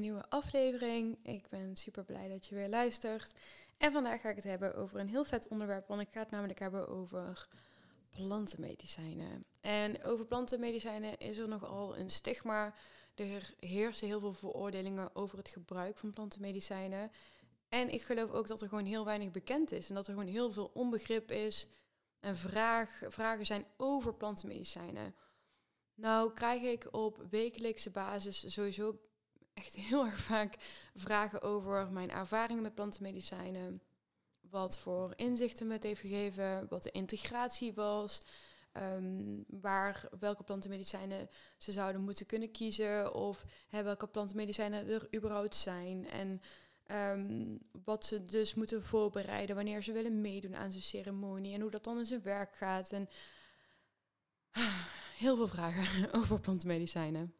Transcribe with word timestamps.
Nieuwe 0.00 0.28
aflevering. 0.28 1.18
Ik 1.22 1.48
ben 1.48 1.76
super 1.76 2.04
blij 2.04 2.28
dat 2.28 2.46
je 2.46 2.54
weer 2.54 2.68
luistert. 2.68 3.32
En 3.78 3.92
vandaag 3.92 4.20
ga 4.20 4.28
ik 4.28 4.36
het 4.36 4.44
hebben 4.44 4.74
over 4.74 5.00
een 5.00 5.08
heel 5.08 5.24
vet 5.24 5.48
onderwerp, 5.48 5.86
want 5.86 6.00
ik 6.00 6.10
ga 6.10 6.20
het 6.20 6.30
namelijk 6.30 6.58
hebben 6.58 6.88
over 6.88 7.48
plantenmedicijnen. 8.10 9.44
En 9.60 10.04
over 10.04 10.26
plantenmedicijnen 10.26 11.18
is 11.18 11.38
er 11.38 11.48
nogal 11.48 11.96
een 11.96 12.10
stigma. 12.10 12.74
Er 13.14 13.54
heersen 13.60 14.06
heel 14.06 14.20
veel 14.20 14.32
vooroordelingen 14.32 15.14
over 15.16 15.38
het 15.38 15.48
gebruik 15.48 15.98
van 15.98 16.12
plantenmedicijnen. 16.12 17.10
En 17.68 17.92
ik 17.92 18.02
geloof 18.02 18.30
ook 18.30 18.46
dat 18.46 18.62
er 18.62 18.68
gewoon 18.68 18.84
heel 18.84 19.04
weinig 19.04 19.30
bekend 19.30 19.72
is 19.72 19.88
en 19.88 19.94
dat 19.94 20.06
er 20.06 20.12
gewoon 20.12 20.28
heel 20.28 20.52
veel 20.52 20.70
onbegrip 20.74 21.30
is 21.30 21.68
en 22.20 22.36
vraag, 22.36 23.02
vragen 23.08 23.46
zijn 23.46 23.66
over 23.76 24.14
plantenmedicijnen. 24.14 25.14
Nou 25.94 26.32
krijg 26.32 26.62
ik 26.62 26.88
op 26.90 27.26
wekelijkse 27.30 27.90
basis 27.90 28.52
sowieso 28.52 28.98
echt 29.60 29.74
heel 29.74 30.04
erg 30.04 30.20
vaak 30.20 30.54
vragen 30.94 31.42
over 31.42 31.92
mijn 31.92 32.10
ervaringen 32.10 32.62
met 32.62 32.74
plantenmedicijnen. 32.74 33.82
Wat 34.40 34.78
voor 34.78 35.12
inzichten 35.16 35.70
het 35.70 35.82
heeft 35.82 36.00
gegeven, 36.00 36.66
wat 36.68 36.82
de 36.82 36.90
integratie 36.90 37.74
was, 37.74 38.20
um, 38.72 39.44
waar, 39.48 40.08
welke 40.20 40.42
plantenmedicijnen 40.42 41.28
ze 41.56 41.72
zouden 41.72 42.00
moeten 42.00 42.26
kunnen 42.26 42.50
kiezen 42.50 43.14
of 43.14 43.44
hè, 43.68 43.82
welke 43.82 44.06
plantenmedicijnen 44.06 44.88
er 44.88 45.08
überhaupt 45.14 45.56
zijn. 45.56 46.08
En 46.08 46.40
um, 46.90 47.58
wat 47.84 48.06
ze 48.06 48.24
dus 48.24 48.54
moeten 48.54 48.82
voorbereiden 48.82 49.56
wanneer 49.56 49.82
ze 49.82 49.92
willen 49.92 50.20
meedoen 50.20 50.56
aan 50.56 50.72
zo'n 50.72 50.80
ceremonie 50.80 51.54
en 51.54 51.60
hoe 51.60 51.70
dat 51.70 51.84
dan 51.84 51.98
in 51.98 52.04
zijn 52.04 52.22
werk 52.22 52.54
gaat. 52.54 52.92
En 52.92 53.08
heel 55.16 55.36
veel 55.36 55.48
vragen 55.48 56.12
over 56.20 56.40
plantenmedicijnen. 56.40 57.34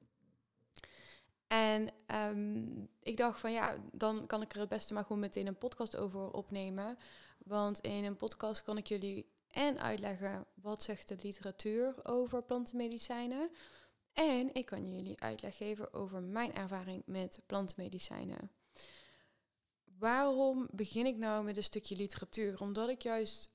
En 1.51 1.91
um, 2.07 2.89
ik 3.03 3.17
dacht 3.17 3.41
van 3.41 3.53
ja, 3.53 3.77
dan 3.93 4.27
kan 4.27 4.43
ik 4.43 4.53
er 4.53 4.61
het 4.61 4.69
beste 4.69 4.95
maar 4.95 5.03
gewoon 5.03 5.21
meteen 5.21 5.47
een 5.47 5.59
podcast 5.59 5.97
over 5.97 6.31
opnemen. 6.31 6.99
Want 7.39 7.81
in 7.81 8.05
een 8.05 8.17
podcast 8.17 8.63
kan 8.63 8.77
ik 8.77 8.87
jullie 8.87 9.31
en 9.49 9.81
uitleggen 9.81 10.47
wat 10.55 10.83
zegt 10.83 11.09
de 11.09 11.17
literatuur 11.23 12.07
over 12.07 12.43
plantenmedicijnen. 12.43 13.51
En 14.13 14.55
ik 14.55 14.67
kan 14.67 14.95
jullie 14.95 15.21
uitleg 15.21 15.57
geven 15.57 15.93
over 15.93 16.23
mijn 16.23 16.55
ervaring 16.55 17.03
met 17.07 17.41
plantenmedicijnen. 17.47 18.51
Waarom 19.99 20.69
begin 20.73 21.07
ik 21.07 21.17
nou 21.17 21.45
met 21.45 21.57
een 21.57 21.63
stukje 21.63 21.97
literatuur? 21.97 22.61
Omdat 22.61 22.89
ik 22.89 23.03
juist 23.03 23.51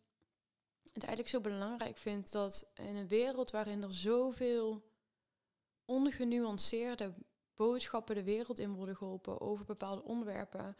het 0.84 1.04
eigenlijk 1.04 1.30
zo 1.30 1.42
belangrijk 1.42 1.98
vind 1.98 2.32
dat 2.32 2.72
in 2.74 2.96
een 2.96 3.08
wereld 3.08 3.52
waarin 3.52 3.84
er 3.84 3.94
zoveel 3.94 4.84
ongenuanceerde 5.86 7.14
boodschappen 7.56 8.16
de 8.16 8.24
wereld 8.24 8.60
in 8.60 8.74
worden 8.74 8.96
geholpen 8.96 9.42
over 9.42 9.66
bepaalde 9.66 10.04
onderwerpen, 10.04 10.78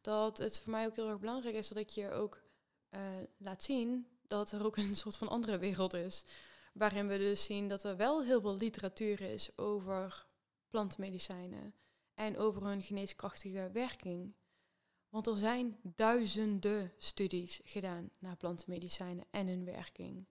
dat 0.00 0.38
het 0.38 0.60
voor 0.60 0.70
mij 0.70 0.86
ook 0.86 0.96
heel 0.96 1.08
erg 1.08 1.18
belangrijk 1.18 1.54
is 1.54 1.68
dat 1.68 1.78
ik 1.78 1.88
je 1.88 2.10
ook 2.10 2.42
uh, 2.90 3.00
laat 3.36 3.62
zien 3.62 4.06
dat 4.26 4.52
er 4.52 4.64
ook 4.64 4.76
een 4.76 4.96
soort 5.02 5.16
van 5.16 5.28
andere 5.28 5.58
wereld 5.58 5.94
is. 5.94 6.24
Waarin 6.72 7.08
we 7.08 7.18
dus 7.18 7.44
zien 7.44 7.68
dat 7.68 7.84
er 7.84 7.96
wel 7.96 8.24
heel 8.24 8.40
veel 8.40 8.56
literatuur 8.56 9.20
is 9.20 9.58
over 9.58 10.26
plantmedicijnen 10.68 11.74
en 12.14 12.38
over 12.38 12.64
hun 12.64 12.82
geneeskrachtige 12.82 13.70
werking. 13.72 14.34
Want 15.08 15.26
er 15.26 15.36
zijn 15.36 15.78
duizenden 15.82 16.92
studies 16.98 17.60
gedaan 17.64 18.10
naar 18.18 18.36
plantmedicijnen 18.36 19.24
en 19.30 19.46
hun 19.46 19.64
werking. 19.64 20.26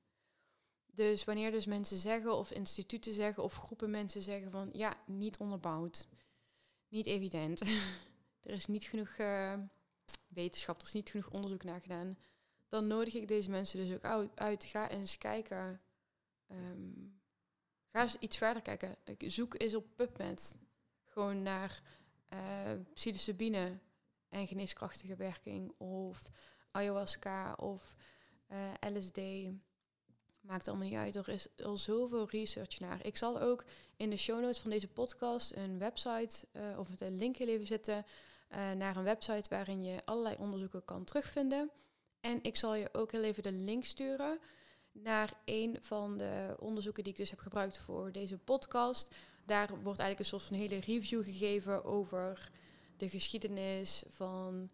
Dus 0.95 1.23
wanneer 1.23 1.51
dus 1.51 1.65
mensen 1.65 1.97
zeggen, 1.97 2.35
of 2.35 2.51
instituten 2.51 3.13
zeggen, 3.13 3.43
of 3.43 3.55
groepen 3.55 3.89
mensen 3.89 4.21
zeggen 4.21 4.51
van 4.51 4.69
ja, 4.73 4.97
niet 5.05 5.37
onderbouwd, 5.37 6.07
niet 6.87 7.05
evident, 7.05 7.61
er 8.43 8.53
is 8.53 8.65
niet 8.65 8.83
genoeg 8.83 9.17
uh, 9.17 9.53
wetenschap, 10.27 10.79
er 10.79 10.87
is 10.87 10.93
niet 10.93 11.09
genoeg 11.09 11.29
onderzoek 11.29 11.63
naar 11.63 11.81
gedaan, 11.81 12.17
dan 12.67 12.87
nodig 12.87 13.13
ik 13.13 13.27
deze 13.27 13.49
mensen 13.49 13.79
dus 13.79 13.95
ook 13.95 14.31
uit. 14.35 14.63
Ga 14.63 14.89
eens 14.89 15.17
kijken. 15.17 15.81
Um, 16.47 17.21
ga 17.91 18.01
eens 18.01 18.17
iets 18.19 18.37
verder 18.37 18.61
kijken. 18.61 18.97
Ik 19.03 19.23
zoek 19.25 19.61
eens 19.61 19.75
op 19.75 19.85
PubMed 19.95 20.55
gewoon 21.03 21.41
naar 21.41 21.81
uh, 22.33 22.71
psilocybine 22.93 23.79
en 24.29 24.47
geneeskrachtige 24.47 25.15
werking 25.15 25.73
of 25.77 26.21
ayahuasca 26.71 27.53
of 27.53 27.95
eh, 28.47 28.71
LSD. 28.79 29.19
Maakt 30.43 30.67
allemaal 30.67 30.87
niet 30.87 30.97
uit. 30.97 31.15
Er 31.15 31.29
is 31.29 31.47
al 31.63 31.77
zoveel 31.77 32.29
research 32.29 32.79
naar. 32.79 33.05
Ik 33.05 33.17
zal 33.17 33.39
ook 33.39 33.63
in 33.95 34.09
de 34.09 34.17
show 34.17 34.41
notes 34.41 34.59
van 34.59 34.69
deze 34.69 34.87
podcast 34.87 35.55
een 35.55 35.79
website 35.79 36.45
uh, 36.53 36.79
of 36.79 36.87
een 37.01 37.17
link 37.17 37.35
heel 37.35 37.47
even 37.47 37.67
zetten 37.67 38.05
uh, 38.51 38.71
naar 38.71 38.95
een 38.95 39.03
website 39.03 39.49
waarin 39.49 39.83
je 39.83 40.05
allerlei 40.05 40.35
onderzoeken 40.39 40.85
kan 40.85 41.03
terugvinden. 41.03 41.71
En 42.19 42.39
ik 42.41 42.57
zal 42.57 42.75
je 42.75 42.89
ook 42.91 43.11
heel 43.11 43.23
even 43.23 43.43
de 43.43 43.51
link 43.51 43.85
sturen 43.85 44.39
naar 44.91 45.33
een 45.45 45.77
van 45.81 46.17
de 46.17 46.55
onderzoeken 46.59 47.03
die 47.03 47.11
ik 47.11 47.17
dus 47.17 47.29
heb 47.29 47.39
gebruikt 47.39 47.77
voor 47.77 48.11
deze 48.11 48.37
podcast. 48.37 49.15
Daar 49.45 49.67
wordt 49.67 49.99
eigenlijk 49.99 50.19
een 50.19 50.39
soort 50.39 50.43
van 50.43 50.57
hele 50.57 50.79
review 50.79 51.23
gegeven 51.23 51.83
over 51.83 52.51
de 52.97 53.09
geschiedenis 53.09 54.03
van 54.09 54.69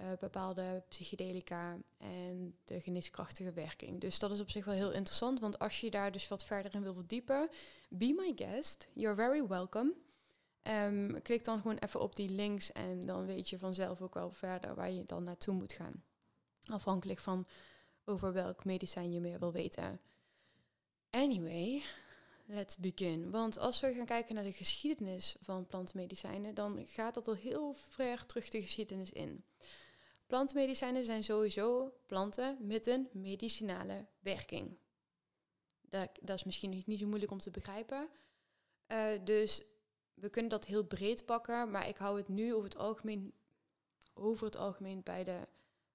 uh, 0.00 0.12
bepaalde 0.18 0.84
psychedelica 0.88 1.78
en 1.98 2.58
de 2.64 2.80
geneeskrachtige 2.80 3.52
werking. 3.52 4.00
Dus 4.00 4.18
dat 4.18 4.30
is 4.30 4.40
op 4.40 4.50
zich 4.50 4.64
wel 4.64 4.74
heel 4.74 4.92
interessant, 4.92 5.40
want 5.40 5.58
als 5.58 5.80
je 5.80 5.90
daar 5.90 6.12
dus 6.12 6.28
wat 6.28 6.44
verder 6.44 6.74
in 6.74 6.82
wil 6.82 6.94
verdiepen, 6.94 7.48
be 7.88 8.12
my 8.16 8.32
guest, 8.36 8.88
you're 8.92 9.16
very 9.16 9.46
welcome. 9.46 9.94
Um, 10.62 11.22
klik 11.22 11.44
dan 11.44 11.60
gewoon 11.60 11.76
even 11.76 12.00
op 12.00 12.16
die 12.16 12.28
links 12.28 12.72
en 12.72 13.00
dan 13.00 13.26
weet 13.26 13.48
je 13.48 13.58
vanzelf 13.58 14.00
ook 14.00 14.14
wel 14.14 14.30
verder 14.30 14.74
waar 14.74 14.90
je 14.90 15.04
dan 15.06 15.24
naartoe 15.24 15.54
moet 15.54 15.72
gaan. 15.72 16.04
Afhankelijk 16.66 17.18
van 17.18 17.46
over 18.04 18.32
welk 18.32 18.64
medicijn 18.64 19.12
je 19.12 19.20
meer 19.20 19.38
wil 19.38 19.52
weten. 19.52 20.00
Anyway, 21.10 21.82
let's 22.46 22.76
begin. 22.76 23.30
Want 23.30 23.58
als 23.58 23.80
we 23.80 23.94
gaan 23.94 24.06
kijken 24.06 24.34
naar 24.34 24.44
de 24.44 24.52
geschiedenis 24.52 25.36
van 25.42 25.66
plantmedicijnen, 25.66 26.54
dan 26.54 26.86
gaat 26.86 27.14
dat 27.14 27.28
al 27.28 27.34
heel 27.34 27.74
ver 27.74 28.26
terug 28.26 28.48
de 28.48 28.60
geschiedenis 28.60 29.10
in. 29.10 29.44
Plantmedicijnen 30.26 31.04
zijn 31.04 31.24
sowieso 31.24 31.92
planten 32.06 32.56
met 32.60 32.86
een 32.86 33.08
medicinale 33.12 34.06
werking. 34.20 34.76
Dat, 35.80 36.10
dat 36.22 36.36
is 36.36 36.44
misschien 36.44 36.82
niet 36.86 36.98
zo 36.98 37.06
moeilijk 37.06 37.32
om 37.32 37.38
te 37.38 37.50
begrijpen. 37.50 38.08
Uh, 38.88 39.24
dus 39.24 39.64
we 40.14 40.28
kunnen 40.28 40.50
dat 40.50 40.64
heel 40.64 40.84
breed 40.84 41.24
pakken, 41.24 41.70
maar 41.70 41.88
ik 41.88 41.96
hou 41.96 42.16
het 42.16 42.28
nu 42.28 42.54
over 42.54 42.68
het 42.68 42.78
algemeen, 42.78 43.32
over 44.14 44.46
het 44.46 44.56
algemeen 44.56 45.02
bij 45.02 45.24
de 45.24 45.48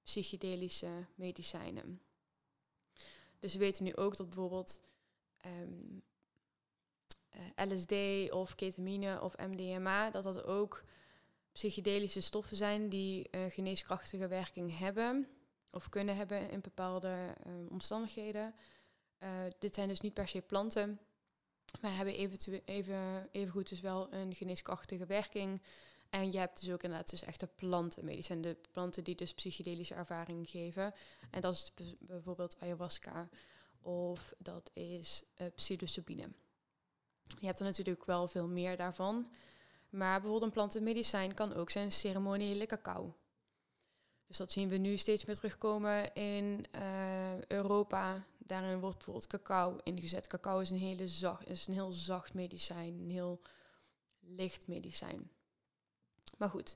psychedelische 0.03 1.05
medicijnen. 1.15 2.01
Dus 3.39 3.53
we 3.53 3.59
weten 3.59 3.83
nu 3.83 3.95
ook 3.95 4.17
dat 4.17 4.25
bijvoorbeeld 4.25 4.81
um, 5.45 6.03
uh, 7.35 7.71
LSD 7.71 7.93
of 8.31 8.55
ketamine 8.55 9.21
of 9.21 9.37
MDMA, 9.37 10.11
dat 10.11 10.23
dat 10.23 10.43
ook 10.43 10.83
psychedelische 11.51 12.21
stoffen 12.21 12.57
zijn 12.57 12.89
die 12.89 13.27
uh, 13.31 13.41
geneeskrachtige 13.49 14.27
werking 14.27 14.77
hebben 14.77 15.27
of 15.71 15.89
kunnen 15.89 16.15
hebben 16.15 16.49
in 16.49 16.61
bepaalde 16.61 17.35
um, 17.47 17.67
omstandigheden. 17.67 18.55
Uh, 19.19 19.29
dit 19.59 19.75
zijn 19.75 19.87
dus 19.87 20.01
niet 20.01 20.13
per 20.13 20.27
se 20.27 20.41
planten, 20.41 20.99
maar 21.81 21.95
hebben 21.95 22.15
even, 22.15 22.61
even, 22.65 23.29
even 23.31 23.65
dus 23.65 23.79
wel 23.79 24.13
een 24.13 24.35
geneeskrachtige 24.35 25.05
werking. 25.05 25.61
En 26.09 26.31
je 26.31 26.37
hebt 26.37 26.59
dus 26.59 26.71
ook 26.71 26.83
inderdaad 26.83 27.09
dus 27.09 27.23
echte 27.23 27.47
plantenmedicijnen, 27.47 28.43
de 28.43 28.57
planten 28.71 29.03
die 29.03 29.15
dus 29.15 29.33
psychedelische 29.33 29.93
ervaring 29.93 30.49
geven. 30.49 30.93
En 31.31 31.41
dat 31.41 31.53
is 31.53 31.71
bijvoorbeeld 31.99 32.59
ayahuasca 32.59 33.29
of 33.81 34.33
dat 34.37 34.71
is 34.73 35.23
psilocybine. 35.55 36.29
Je 37.39 37.45
hebt 37.45 37.59
er 37.59 37.65
natuurlijk 37.65 38.05
wel 38.05 38.27
veel 38.27 38.47
meer 38.47 38.77
daarvan. 38.77 39.31
Maar 39.89 40.21
bijvoorbeeld 40.21 40.43
een 40.43 40.57
plantenmedicijn 40.57 41.33
kan 41.33 41.53
ook 41.53 41.69
zijn 41.69 41.91
ceremoniële 41.91 42.65
cacao. 42.65 43.15
Dus 44.27 44.37
dat 44.37 44.51
zien 44.51 44.69
we 44.69 44.77
nu 44.77 44.97
steeds 44.97 45.25
meer 45.25 45.35
terugkomen 45.35 46.13
in 46.13 46.65
eh, 46.71 47.41
Europa. 47.41 48.25
Daarin 48.37 48.79
wordt 48.79 48.95
bijvoorbeeld 48.95 49.27
cacao 49.27 49.77
ingezet. 49.83 50.27
Cacao 50.27 50.59
is 50.59 50.69
een, 50.69 50.77
hele 50.77 51.07
zacht, 51.07 51.47
is 51.47 51.67
een 51.67 51.73
heel 51.73 51.91
zacht 51.91 52.33
medicijn, 52.33 52.99
een 52.99 53.09
heel 53.09 53.41
licht 54.19 54.67
medicijn. 54.67 55.31
Maar 56.37 56.49
goed, 56.49 56.75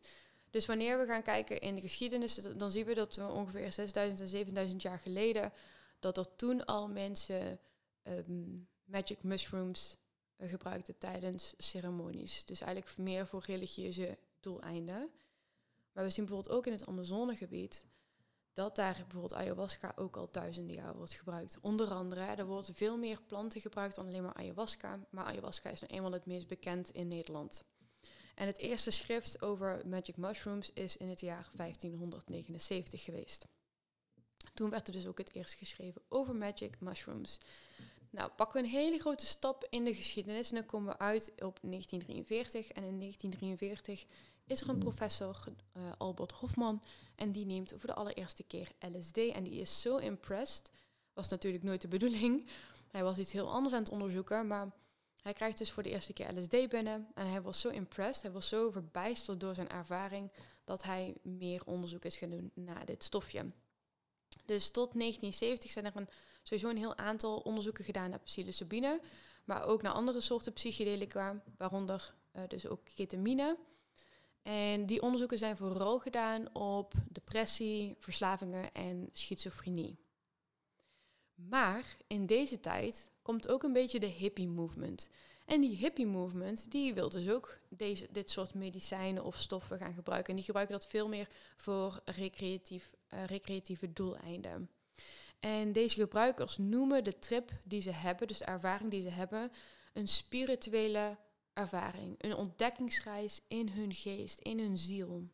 dus 0.49 0.65
wanneer 0.65 0.99
we 0.99 1.05
gaan 1.05 1.23
kijken 1.23 1.59
in 1.59 1.75
de 1.75 1.81
geschiedenis, 1.81 2.35
dan 2.35 2.71
zien 2.71 2.85
we 2.85 2.93
dat 2.93 3.15
we 3.15 3.27
ongeveer 3.27 3.71
6000 3.71 4.19
en 4.19 4.27
7000 4.27 4.81
jaar 4.81 4.99
geleden, 4.99 5.53
dat 5.99 6.17
er 6.17 6.35
toen 6.35 6.65
al 6.65 6.87
mensen 6.87 7.59
ehm, 8.03 8.57
magic 8.83 9.23
mushrooms 9.23 9.97
uh, 10.43 10.49
gebruikten 10.49 10.97
tijdens 10.97 11.53
ceremonies. 11.57 12.45
Dus 12.45 12.61
eigenlijk 12.61 12.97
meer 12.97 13.27
voor 13.27 13.43
religieuze 13.45 14.17
doeleinden. 14.39 15.09
Maar 15.91 16.03
we 16.03 16.09
zien 16.09 16.25
bijvoorbeeld 16.25 16.55
ook 16.55 16.65
in 16.65 16.71
het 16.71 16.87
Amazonegebied 16.87 17.85
dat 18.53 18.75
daar 18.75 18.93
bijvoorbeeld 18.93 19.33
ayahuasca 19.33 19.93
ook 19.95 20.15
al 20.15 20.29
duizenden 20.31 20.75
jaar 20.75 20.95
wordt 20.95 21.13
gebruikt. 21.13 21.57
Onder 21.61 21.87
andere, 21.87 22.21
er 22.21 22.45
worden 22.45 22.75
veel 22.75 22.97
meer 22.97 23.21
planten 23.21 23.61
gebruikt 23.61 23.95
dan 23.95 24.07
alleen 24.07 24.23
maar 24.23 24.33
ayahuasca. 24.33 24.99
Maar 25.09 25.25
ayahuasca 25.25 25.69
is 25.69 25.79
nou 25.79 25.93
eenmaal 25.93 26.11
het 26.11 26.25
meest 26.25 26.47
bekend 26.47 26.89
in 26.89 27.07
Nederland. 27.07 27.65
En 28.35 28.47
het 28.47 28.57
eerste 28.57 28.91
schrift 28.91 29.41
over 29.41 29.87
magic 29.87 30.17
mushrooms 30.17 30.73
is 30.73 30.97
in 30.97 31.09
het 31.09 31.19
jaar 31.19 31.49
1579 31.55 33.03
geweest. 33.03 33.47
Toen 34.53 34.69
werd 34.69 34.87
er 34.87 34.93
dus 34.93 35.07
ook 35.07 35.17
het 35.17 35.33
eerst 35.33 35.53
geschreven 35.53 36.01
over 36.09 36.35
magic 36.35 36.79
mushrooms. 36.79 37.37
Nou, 38.13 38.31
pakken 38.31 38.61
we 38.61 38.67
een 38.67 38.73
hele 38.73 38.99
grote 38.99 39.25
stap 39.25 39.67
in 39.69 39.83
de 39.83 39.93
geschiedenis 39.93 40.49
en 40.49 40.55
dan 40.55 40.65
komen 40.65 40.91
we 40.91 40.99
uit 40.99 41.29
op 41.29 41.59
1943. 41.61 42.67
En 42.67 42.83
in 42.83 42.99
1943 42.99 44.05
is 44.45 44.61
er 44.61 44.69
een 44.69 44.77
professor, 44.77 45.43
uh, 45.77 45.83
Albert 45.97 46.31
Hofman, 46.31 46.83
en 47.15 47.31
die 47.31 47.45
neemt 47.45 47.73
voor 47.77 47.89
de 47.89 47.93
allereerste 47.93 48.43
keer 48.43 48.71
LSD. 48.79 49.17
En 49.17 49.43
die 49.43 49.53
is 49.53 49.81
zo 49.81 49.97
impressed, 49.97 50.71
was 51.13 51.27
natuurlijk 51.27 51.63
nooit 51.63 51.81
de 51.81 51.87
bedoeling. 51.87 52.49
Hij 52.87 53.03
was 53.03 53.17
iets 53.17 53.31
heel 53.31 53.51
anders 53.51 53.73
aan 53.73 53.81
het 53.83 53.91
onderzoeken, 53.91 54.47
maar 54.47 54.71
hij 55.21 55.33
krijgt 55.33 55.57
dus 55.57 55.71
voor 55.71 55.83
de 55.83 55.89
eerste 55.89 56.13
keer 56.13 56.39
LSD 56.39 56.69
binnen. 56.69 57.07
En 57.13 57.27
hij 57.29 57.41
was 57.41 57.59
zo 57.59 57.69
impressed, 57.69 58.23
hij 58.23 58.31
was 58.31 58.47
zo 58.47 58.71
verbijsterd 58.71 59.39
door 59.39 59.55
zijn 59.55 59.69
ervaring, 59.69 60.31
dat 60.63 60.83
hij 60.83 61.15
meer 61.21 61.61
onderzoek 61.65 62.05
is 62.05 62.17
gaan 62.17 62.29
doen 62.29 62.51
naar 62.53 62.85
dit 62.85 63.03
stofje. 63.03 63.51
Dus 64.45 64.71
tot 64.71 64.93
1970 64.93 65.71
zijn 65.71 65.85
er 65.85 65.95
een, 65.95 66.09
sowieso 66.43 66.69
een 66.69 66.77
heel 66.77 66.97
aantal 66.97 67.37
onderzoeken 67.37 67.83
gedaan 67.83 68.09
naar 68.09 68.19
psilocybine, 68.19 69.01
maar 69.43 69.65
ook 69.65 69.81
naar 69.81 69.91
andere 69.91 70.21
soorten 70.21 70.53
psychedelica, 70.53 71.43
waaronder 71.57 72.13
uh, 72.35 72.41
dus 72.47 72.67
ook 72.67 72.81
ketamine. 72.95 73.57
En 74.41 74.85
die 74.85 75.01
onderzoeken 75.01 75.37
zijn 75.37 75.57
vooral 75.57 75.99
gedaan 75.99 76.55
op 76.55 76.93
depressie, 77.09 77.95
verslavingen 77.99 78.73
en 78.73 79.09
schizofrenie. 79.13 79.97
Maar 81.35 81.97
in 82.07 82.25
deze 82.25 82.59
tijd 82.59 83.11
komt 83.21 83.47
ook 83.47 83.63
een 83.63 83.73
beetje 83.73 83.99
de 83.99 84.05
hippie 84.05 84.47
movement. 84.47 85.09
En 85.45 85.61
die 85.61 85.75
hippie 85.75 86.05
movement, 86.05 86.71
die 86.71 86.93
wil 86.93 87.09
dus 87.09 87.29
ook 87.29 87.57
deze, 87.69 88.07
dit 88.11 88.29
soort 88.29 88.53
medicijnen 88.53 89.23
of 89.23 89.37
stoffen 89.37 89.77
gaan 89.77 89.93
gebruiken. 89.93 90.29
En 90.29 90.35
die 90.35 90.45
gebruiken 90.45 90.79
dat 90.79 90.87
veel 90.87 91.07
meer 91.07 91.27
voor 91.55 92.01
recreatief, 92.05 92.91
uh, 93.13 93.25
recreatieve 93.25 93.93
doeleinden. 93.93 94.69
En 95.43 95.71
deze 95.71 95.95
gebruikers 95.95 96.57
noemen 96.57 97.03
de 97.03 97.19
trip 97.19 97.51
die 97.63 97.81
ze 97.81 97.91
hebben, 97.91 98.27
dus 98.27 98.37
de 98.37 98.45
ervaring 98.45 98.91
die 98.91 99.01
ze 99.01 99.09
hebben, 99.09 99.51
een 99.93 100.07
spirituele 100.07 101.17
ervaring. 101.53 102.15
Een 102.17 102.35
ontdekkingsreis 102.35 103.41
in 103.47 103.69
hun 103.69 103.93
geest, 103.93 104.39
in 104.39 104.59
hun 104.59 104.77
ziel. 104.77 105.25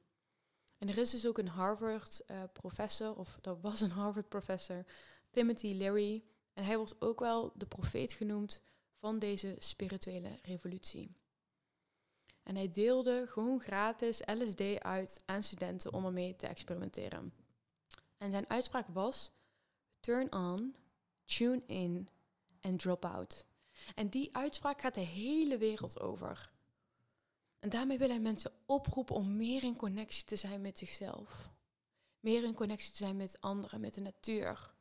En 0.77 0.89
er 0.89 0.97
is 0.97 1.09
dus 1.09 1.27
ook 1.27 1.37
een 1.37 1.47
Harvard-professor, 1.47 3.15
of 3.15 3.37
dat 3.41 3.61
was 3.61 3.81
een 3.81 3.91
Harvard-professor, 3.91 4.85
Timothy 5.29 5.73
Leary. 5.73 6.23
En 6.53 6.63
hij 6.63 6.77
wordt 6.77 7.01
ook 7.01 7.19
wel 7.19 7.51
de 7.55 7.65
profeet 7.65 8.13
genoemd 8.13 8.61
van 8.99 9.19
deze 9.19 9.55
spirituele 9.57 10.39
revolutie. 10.41 11.15
En 12.43 12.55
hij 12.55 12.71
deelde 12.71 13.25
gewoon 13.27 13.61
gratis 13.61 14.21
LSD 14.25 14.79
uit 14.79 15.23
aan 15.25 15.43
studenten 15.43 15.93
om 15.93 16.05
ermee 16.05 16.35
te 16.35 16.47
experimenteren. 16.47 17.33
En 18.17 18.31
zijn 18.31 18.49
uitspraak 18.49 18.87
was: 18.87 19.31
turn 19.99 20.33
on, 20.33 20.75
tune 21.25 21.61
in 21.65 22.09
en 22.59 22.77
drop 22.77 23.05
out. 23.05 23.45
En 23.95 24.09
die 24.09 24.35
uitspraak 24.35 24.81
gaat 24.81 24.93
de 24.93 25.01
hele 25.01 25.57
wereld 25.57 25.99
over. 25.99 26.51
En 27.59 27.69
daarmee 27.69 27.97
wil 27.97 28.09
hij 28.09 28.19
mensen 28.19 28.51
oproepen 28.65 29.15
om 29.15 29.37
meer 29.37 29.63
in 29.63 29.75
connectie 29.75 30.23
te 30.23 30.35
zijn 30.35 30.61
met 30.61 30.77
zichzelf. 30.77 31.49
Meer 32.19 32.43
in 32.43 32.53
connectie 32.53 32.91
te 32.91 32.97
zijn 32.97 33.17
met 33.17 33.37
anderen, 33.39 33.79
met 33.79 33.93
de 33.93 34.01
natuur. 34.01 34.73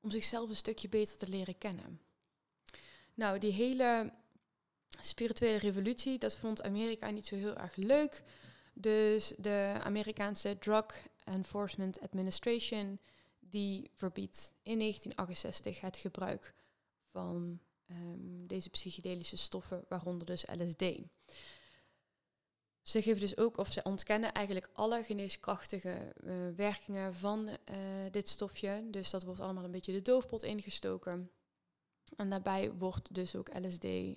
Om 0.00 0.10
zichzelf 0.10 0.48
een 0.48 0.56
stukje 0.56 0.88
beter 0.88 1.16
te 1.16 1.28
leren 1.28 1.58
kennen. 1.58 2.00
Nou, 3.14 3.38
die 3.38 3.52
hele 3.52 4.12
spirituele 5.00 5.58
revolutie, 5.58 6.18
dat 6.18 6.36
vond 6.36 6.62
Amerika 6.62 7.10
niet 7.10 7.26
zo 7.26 7.36
heel 7.36 7.56
erg 7.56 7.76
leuk. 7.76 8.22
Dus 8.72 9.34
de 9.38 9.78
Amerikaanse 9.82 10.58
Drug 10.58 10.86
Enforcement 11.24 12.00
Administration, 12.00 12.98
die 13.50 13.90
verbiedt 13.94 14.52
in 14.62 14.78
1968 14.78 15.80
het 15.80 15.96
gebruik 15.96 16.54
van 17.10 17.60
um, 17.86 18.46
deze 18.46 18.70
psychedelische 18.70 19.36
stoffen, 19.36 19.84
waaronder 19.88 20.26
dus 20.26 20.44
LSD. 20.46 20.84
Ze 22.82 23.02
geven 23.02 23.20
dus 23.20 23.36
ook, 23.36 23.56
of 23.56 23.72
ze 23.72 23.82
ontkennen 23.82 24.32
eigenlijk 24.32 24.70
alle 24.72 25.04
geneeskrachtige 25.04 26.14
uh, 26.24 26.32
werkingen 26.56 27.14
van 27.14 27.48
uh, 27.48 27.56
dit 28.10 28.28
stofje. 28.28 28.86
Dus 28.90 29.10
dat 29.10 29.22
wordt 29.22 29.40
allemaal 29.40 29.64
een 29.64 29.70
beetje 29.70 29.92
de 29.92 30.02
doofpot 30.02 30.42
ingestoken. 30.42 31.30
En 32.16 32.30
daarbij 32.30 32.72
wordt 32.72 33.14
dus 33.14 33.36
ook 33.36 33.58
LSD 33.58 33.84
um, 33.84 34.16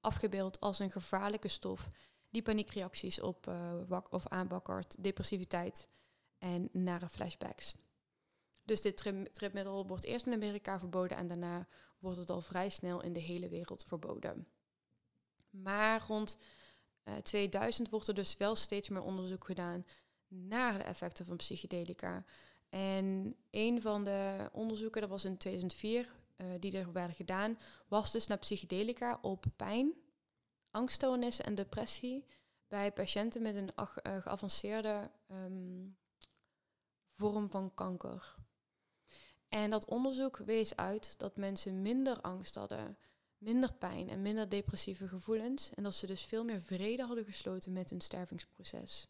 afgebeeld 0.00 0.60
als 0.60 0.78
een 0.78 0.90
gevaarlijke 0.90 1.48
stof 1.48 1.90
die 2.30 2.42
paniekreacties 2.42 3.20
op 3.20 3.46
uh, 3.46 3.98
of 4.10 4.26
aanwakkert, 4.26 5.02
depressiviteit 5.02 5.88
en 6.38 6.68
nare 6.72 7.08
flashbacks. 7.08 7.74
Dus 8.70 8.80
dit 8.80 8.96
tripmiddel 9.32 9.86
wordt 9.86 10.04
eerst 10.04 10.26
in 10.26 10.32
Amerika 10.32 10.78
verboden 10.78 11.16
en 11.16 11.28
daarna 11.28 11.66
wordt 11.98 12.18
het 12.18 12.30
al 12.30 12.40
vrij 12.40 12.68
snel 12.68 13.02
in 13.02 13.12
de 13.12 13.20
hele 13.20 13.48
wereld 13.48 13.84
verboden. 13.88 14.46
Maar 15.50 16.04
rond 16.06 16.38
uh, 17.04 17.16
eh, 17.16 17.22
2000 17.22 17.88
wordt 17.88 18.08
er 18.08 18.14
dus 18.14 18.36
wel 18.36 18.56
steeds 18.56 18.88
meer 18.88 19.02
onderzoek 19.02 19.44
gedaan 19.44 19.86
naar 20.28 20.78
de 20.78 20.84
effecten 20.84 21.26
van 21.26 21.36
psychedelica. 21.36 22.24
En 22.68 23.36
een 23.50 23.80
van 23.80 24.04
de 24.04 24.48
onderzoeken, 24.52 25.00
dat 25.00 25.10
was 25.10 25.24
in 25.24 25.36
2004, 25.36 26.00
uh, 26.36 26.54
eh, 26.54 26.60
die 26.60 26.78
er 26.78 26.92
werden 26.92 27.16
gedaan, 27.16 27.58
was 27.88 28.12
dus 28.12 28.26
naar 28.26 28.38
psychedelica 28.38 29.18
op 29.22 29.44
pijn, 29.56 29.92
angststoornissen 30.70 31.44
en 31.44 31.54
depressie 31.54 32.24
bij 32.68 32.92
patiënten 32.92 33.42
met 33.42 33.54
een 33.54 33.70
uh, 33.76 33.86
geavanceerde 34.22 35.10
um, 35.30 35.96
vorm 37.14 37.50
van 37.50 37.74
kanker. 37.74 38.38
En 39.50 39.70
dat 39.70 39.84
onderzoek 39.84 40.36
wees 40.36 40.76
uit 40.76 41.14
dat 41.18 41.36
mensen 41.36 41.82
minder 41.82 42.20
angst 42.20 42.54
hadden, 42.54 42.98
minder 43.38 43.72
pijn 43.72 44.08
en 44.08 44.22
minder 44.22 44.48
depressieve 44.48 45.08
gevoelens. 45.08 45.70
En 45.74 45.82
dat 45.82 45.94
ze 45.94 46.06
dus 46.06 46.22
veel 46.24 46.44
meer 46.44 46.62
vrede 46.62 47.02
hadden 47.02 47.24
gesloten 47.24 47.72
met 47.72 47.90
hun 47.90 48.00
stervingsproces. 48.00 49.06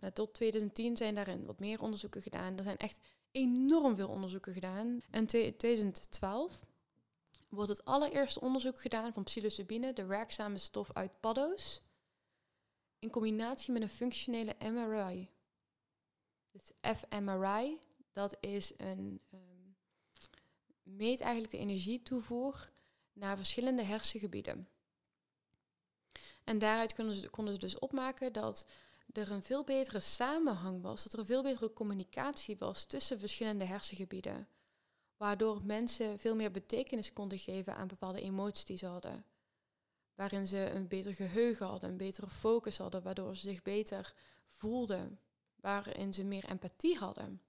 Nou, 0.00 0.12
tot 0.12 0.34
2010 0.34 0.96
zijn 0.96 1.14
daarin 1.14 1.46
wat 1.46 1.60
meer 1.60 1.80
onderzoeken 1.80 2.22
gedaan. 2.22 2.56
Er 2.56 2.64
zijn 2.64 2.76
echt 2.76 2.98
enorm 3.30 3.96
veel 3.96 4.08
onderzoeken 4.08 4.52
gedaan. 4.52 5.02
En 5.10 5.26
2012 5.26 6.60
wordt 7.48 7.70
het 7.70 7.84
allereerste 7.84 8.40
onderzoek 8.40 8.80
gedaan 8.80 9.12
van 9.12 9.24
psilocybine, 9.24 9.92
de 9.92 10.04
werkzame 10.04 10.58
stof 10.58 10.92
uit 10.92 11.20
paddo's, 11.20 11.82
in 12.98 13.10
combinatie 13.10 13.72
met 13.72 13.82
een 13.82 13.88
functionele 13.88 14.56
MRI. 14.58 15.28
Dus 16.50 16.96
fMRI, 16.96 17.78
dat 18.14 18.36
is 18.40 18.72
een 18.76 19.20
um, 19.32 19.76
meet 20.82 21.20
eigenlijk 21.20 21.52
de 21.52 21.58
energietoevoer 21.58 22.70
naar 23.12 23.36
verschillende 23.36 23.82
hersengebieden. 23.82 24.68
En 26.44 26.58
daaruit 26.58 26.94
konden 26.94 27.16
ze, 27.16 27.28
konden 27.28 27.54
ze 27.54 27.60
dus 27.60 27.78
opmaken 27.78 28.32
dat 28.32 28.66
er 29.12 29.30
een 29.30 29.42
veel 29.42 29.64
betere 29.64 30.00
samenhang 30.00 30.82
was, 30.82 31.02
dat 31.02 31.12
er 31.12 31.18
een 31.18 31.26
veel 31.26 31.42
betere 31.42 31.72
communicatie 31.72 32.56
was 32.58 32.84
tussen 32.84 33.18
verschillende 33.18 33.64
hersengebieden. 33.64 34.48
Waardoor 35.16 35.64
mensen 35.64 36.18
veel 36.18 36.34
meer 36.34 36.50
betekenis 36.50 37.12
konden 37.12 37.38
geven 37.38 37.76
aan 37.76 37.88
bepaalde 37.88 38.20
emoties 38.20 38.64
die 38.64 38.76
ze 38.76 38.86
hadden. 38.86 39.24
Waarin 40.14 40.46
ze 40.46 40.70
een 40.70 40.88
beter 40.88 41.14
geheugen 41.14 41.66
hadden, 41.66 41.90
een 41.90 41.96
betere 41.96 42.28
focus 42.28 42.78
hadden, 42.78 43.02
waardoor 43.02 43.36
ze 43.36 43.48
zich 43.48 43.62
beter 43.62 44.14
voelden. 44.50 45.18
Waarin 45.60 46.14
ze 46.14 46.24
meer 46.24 46.44
empathie 46.44 46.98
hadden. 46.98 47.40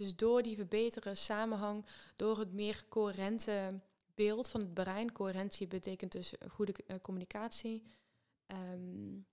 Dus 0.00 0.16
door 0.16 0.42
die 0.42 0.56
verbeterde 0.56 1.14
samenhang, 1.14 1.84
door 2.16 2.38
het 2.38 2.52
meer 2.52 2.84
coherente 2.88 3.80
beeld 4.14 4.48
van 4.48 4.60
het 4.60 4.74
brein, 4.74 5.12
coherentie 5.12 5.66
betekent 5.66 6.12
dus 6.12 6.32
goede 6.48 6.74
uh, 6.86 6.96
communicatie, 7.02 7.82
um, 8.46 9.26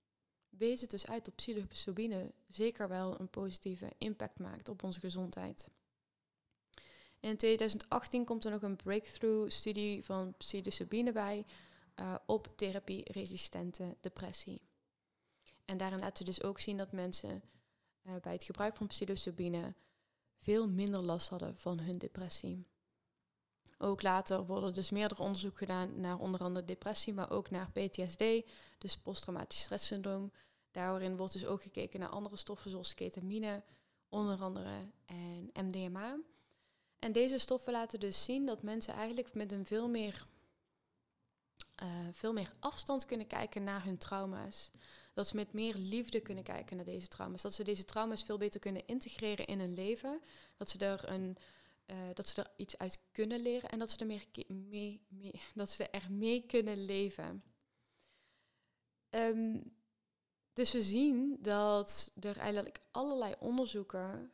wees 0.48 0.80
het 0.80 0.90
dus 0.90 1.06
uit 1.06 1.24
dat 1.24 1.34
psilocybine 1.34 2.32
zeker 2.48 2.88
wel 2.88 3.20
een 3.20 3.28
positieve 3.28 3.92
impact 3.98 4.38
maakt 4.38 4.68
op 4.68 4.82
onze 4.82 5.00
gezondheid. 5.00 5.70
In 7.20 7.36
2018 7.36 8.24
komt 8.24 8.44
er 8.44 8.50
nog 8.50 8.62
een 8.62 8.76
breakthrough-studie 8.76 10.04
van 10.04 10.34
psilocybine 10.36 11.12
bij 11.12 11.44
uh, 11.96 12.14
op 12.26 12.52
therapie-resistente 12.56 13.96
depressie. 14.00 14.60
En 15.64 15.78
daarin 15.78 15.98
laten 15.98 16.16
ze 16.16 16.24
dus 16.24 16.42
ook 16.42 16.58
zien 16.58 16.76
dat 16.76 16.92
mensen 16.92 17.42
uh, 18.02 18.16
bij 18.16 18.32
het 18.32 18.44
gebruik 18.44 18.76
van 18.76 18.86
psilocybine 18.86 19.74
veel 20.38 20.68
minder 20.68 21.00
last 21.00 21.28
hadden 21.28 21.58
van 21.58 21.80
hun 21.80 21.98
depressie. 21.98 22.66
Ook 23.78 24.02
later 24.02 24.46
worden 24.46 24.74
dus 24.74 24.90
meerdere 24.90 25.22
onderzoeken 25.22 25.58
gedaan 25.58 26.00
naar 26.00 26.18
onder 26.18 26.40
andere 26.40 26.64
depressie, 26.64 27.14
maar 27.14 27.30
ook 27.30 27.50
naar 27.50 27.70
PTSD, 27.70 28.24
dus 28.78 28.98
posttraumatisch 28.98 29.60
stresssyndroom. 29.60 30.32
Daarin 30.70 31.16
wordt 31.16 31.32
dus 31.32 31.46
ook 31.46 31.62
gekeken 31.62 32.00
naar 32.00 32.08
andere 32.08 32.36
stoffen 32.36 32.70
zoals 32.70 32.94
ketamine, 32.94 33.62
onder 34.08 34.40
andere 34.40 34.90
en 35.06 35.50
MDMA. 35.52 36.18
En 36.98 37.12
deze 37.12 37.38
stoffen 37.38 37.72
laten 37.72 38.00
dus 38.00 38.24
zien 38.24 38.46
dat 38.46 38.62
mensen 38.62 38.94
eigenlijk 38.94 39.34
met 39.34 39.52
een 39.52 39.66
veel 39.66 39.88
meer, 39.88 40.26
uh, 41.82 41.88
veel 42.12 42.32
meer 42.32 42.52
afstand 42.58 43.04
kunnen 43.04 43.26
kijken 43.26 43.64
naar 43.64 43.84
hun 43.84 43.98
trauma's. 43.98 44.70
Dat 45.18 45.28
ze 45.28 45.36
met 45.36 45.52
meer 45.52 45.74
liefde 45.74 46.20
kunnen 46.20 46.44
kijken 46.44 46.76
naar 46.76 46.84
deze 46.84 47.08
trauma's. 47.08 47.42
Dat 47.42 47.52
ze 47.52 47.64
deze 47.64 47.84
trauma's 47.84 48.22
veel 48.22 48.38
beter 48.38 48.60
kunnen 48.60 48.86
integreren 48.86 49.46
in 49.46 49.60
hun 49.60 49.74
leven. 49.74 50.20
Dat 50.56 50.68
ze 50.70 50.78
er, 50.78 51.08
een, 51.08 51.36
uh, 51.86 51.96
dat 52.14 52.28
ze 52.28 52.42
er 52.42 52.50
iets 52.56 52.78
uit 52.78 53.00
kunnen 53.12 53.40
leren 53.40 53.70
en 53.70 53.78
dat 53.78 53.90
ze 53.90 53.98
er, 53.98 54.06
meer 54.06 54.26
mee, 54.46 55.00
mee, 55.08 55.40
dat 55.54 55.70
ze 55.70 55.88
er 55.88 56.06
mee 56.10 56.46
kunnen 56.46 56.84
leven. 56.84 57.42
Um, 59.10 59.76
dus 60.52 60.72
we 60.72 60.82
zien 60.82 61.38
dat 61.40 62.10
er 62.20 62.36
eigenlijk 62.36 62.80
allerlei 62.90 63.34
onderzoeken 63.38 64.32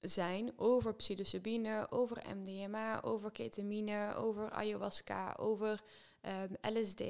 zijn 0.00 0.58
over 0.58 0.94
psilocybine, 0.94 1.90
over 1.90 2.36
MDMA, 2.36 3.02
over 3.02 3.30
ketamine, 3.30 4.14
over 4.14 4.50
ayahuasca, 4.50 5.36
over 5.38 5.82
ehm, 6.20 6.52
LSD. 6.60 7.02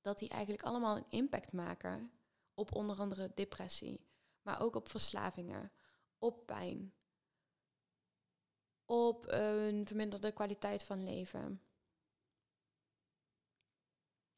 Dat 0.00 0.18
die 0.18 0.28
eigenlijk 0.28 0.62
allemaal 0.62 0.96
een 0.96 1.10
impact 1.10 1.52
maken 1.52 2.12
op 2.54 2.74
onder 2.74 2.98
andere 2.98 3.30
depressie, 3.34 4.06
maar 4.42 4.60
ook 4.60 4.74
op 4.74 4.88
verslavingen, 4.88 5.72
op 6.18 6.46
pijn, 6.46 6.94
op 8.84 9.24
een 9.28 9.86
verminderde 9.86 10.32
kwaliteit 10.32 10.82
van 10.82 11.04
leven, 11.04 11.62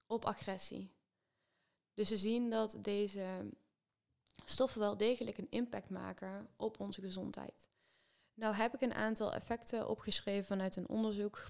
op 0.06 0.24
agressie. 0.24 0.94
Dus 1.94 2.08
we 2.08 2.16
zien 2.16 2.50
dat 2.50 2.76
deze 2.80 3.50
stoffen 4.44 4.80
wel 4.80 4.96
degelijk 4.96 5.38
een 5.38 5.50
impact 5.50 5.90
maken 5.90 6.48
op 6.56 6.80
onze 6.80 7.00
gezondheid. 7.00 7.68
Nou 8.34 8.54
heb 8.54 8.74
ik 8.74 8.80
een 8.80 8.94
aantal 8.94 9.32
effecten 9.32 9.88
opgeschreven 9.88 10.44
vanuit 10.44 10.76
een 10.76 10.88
onderzoek. 10.88 11.46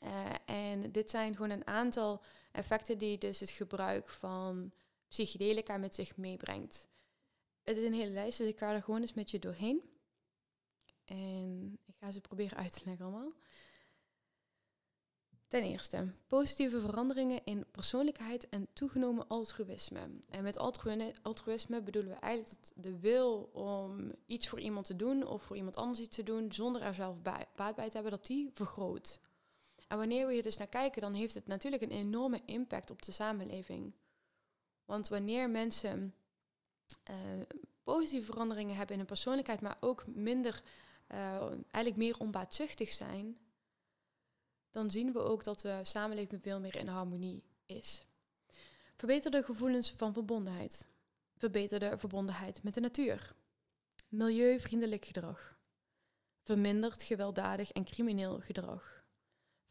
Uh, 0.00 0.34
en 0.44 0.92
dit 0.92 1.10
zijn 1.10 1.34
gewoon 1.34 1.50
een 1.50 1.66
aantal 1.66 2.22
effecten 2.52 2.98
die 2.98 3.18
dus 3.18 3.40
het 3.40 3.50
gebruik 3.50 4.08
van 4.08 4.72
psychedelica 5.08 5.76
met 5.76 5.94
zich 5.94 6.16
meebrengt. 6.16 6.86
Het 7.62 7.76
is 7.76 7.84
een 7.84 7.94
hele 7.94 8.10
lijst, 8.10 8.38
dus 8.38 8.48
ik 8.48 8.58
ga 8.58 8.72
er 8.72 8.82
gewoon 8.82 9.00
eens 9.00 9.14
met 9.14 9.30
je 9.30 9.38
doorheen. 9.38 9.82
En 11.04 11.78
ik 11.84 11.94
ga 11.96 12.10
ze 12.10 12.20
proberen 12.20 12.58
uit 12.58 12.72
te 12.72 12.82
leggen 12.84 13.04
allemaal. 13.04 13.32
Ten 15.48 15.62
eerste, 15.62 16.12
positieve 16.26 16.80
veranderingen 16.80 17.44
in 17.44 17.66
persoonlijkheid 17.70 18.48
en 18.48 18.68
toegenomen 18.72 19.28
altruïsme. 19.28 20.00
En 20.28 20.42
met 20.42 20.58
altruïsme 21.22 21.82
bedoelen 21.82 22.12
we 22.12 22.18
eigenlijk 22.18 22.72
de 22.74 22.98
wil 22.98 23.50
om 23.52 24.12
iets 24.26 24.48
voor 24.48 24.60
iemand 24.60 24.86
te 24.86 24.96
doen 24.96 25.26
of 25.26 25.42
voor 25.42 25.56
iemand 25.56 25.76
anders 25.76 26.00
iets 26.00 26.16
te 26.16 26.22
doen 26.22 26.52
zonder 26.52 26.82
er 26.82 26.94
zelf 26.94 27.22
baat 27.22 27.74
bij 27.74 27.88
te 27.88 27.94
hebben, 27.94 28.10
dat 28.10 28.26
die 28.26 28.50
vergroot. 28.54 29.20
En 29.92 29.98
wanneer 29.98 30.26
we 30.26 30.32
hier 30.32 30.42
dus 30.42 30.56
naar 30.56 30.66
kijken, 30.66 31.02
dan 31.02 31.14
heeft 31.14 31.34
het 31.34 31.46
natuurlijk 31.46 31.82
een 31.82 31.90
enorme 31.90 32.40
impact 32.44 32.90
op 32.90 33.02
de 33.02 33.12
samenleving. 33.12 33.92
Want 34.84 35.08
wanneer 35.08 35.50
mensen 35.50 36.14
uh, 37.10 37.16
positieve 37.82 38.24
veranderingen 38.24 38.74
hebben 38.74 38.92
in 38.92 38.98
hun 38.98 39.06
persoonlijkheid, 39.06 39.60
maar 39.60 39.76
ook 39.80 40.06
minder, 40.06 40.62
uh, 41.08 41.42
eigenlijk 41.46 41.96
meer 41.96 42.18
onbaatzuchtig 42.18 42.90
zijn, 42.90 43.38
dan 44.70 44.90
zien 44.90 45.12
we 45.12 45.18
ook 45.18 45.44
dat 45.44 45.60
de 45.60 45.80
samenleving 45.82 46.42
veel 46.42 46.60
meer 46.60 46.76
in 46.76 46.88
harmonie 46.88 47.42
is. 47.66 48.04
Verbeterde 48.96 49.42
gevoelens 49.42 49.90
van 49.90 50.12
verbondenheid. 50.12 50.88
Verbeterde 51.36 51.98
verbondenheid 51.98 52.62
met 52.62 52.74
de 52.74 52.80
natuur. 52.80 53.34
Milieuvriendelijk 54.08 55.04
gedrag. 55.04 55.58
Verminderd 56.42 57.02
gewelddadig 57.02 57.72
en 57.72 57.84
crimineel 57.84 58.40
gedrag. 58.40 59.01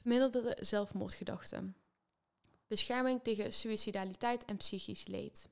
Verminderde 0.01 0.57
zelfmoordgedachten. 0.59 1.75
Bescherming 2.67 3.23
tegen 3.23 3.53
suicidaliteit 3.53 4.45
en 4.45 4.57
psychisch 4.57 5.07
leed. 5.07 5.49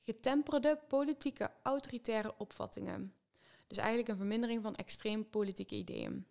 Getemperde 0.00 0.80
politieke 0.88 1.50
autoritaire 1.62 2.34
opvattingen. 2.38 3.14
Dus 3.66 3.78
eigenlijk 3.78 4.08
een 4.08 4.16
vermindering 4.16 4.62
van 4.62 4.74
extreem 4.74 5.30
politieke 5.30 5.74
ideeën 5.74 6.26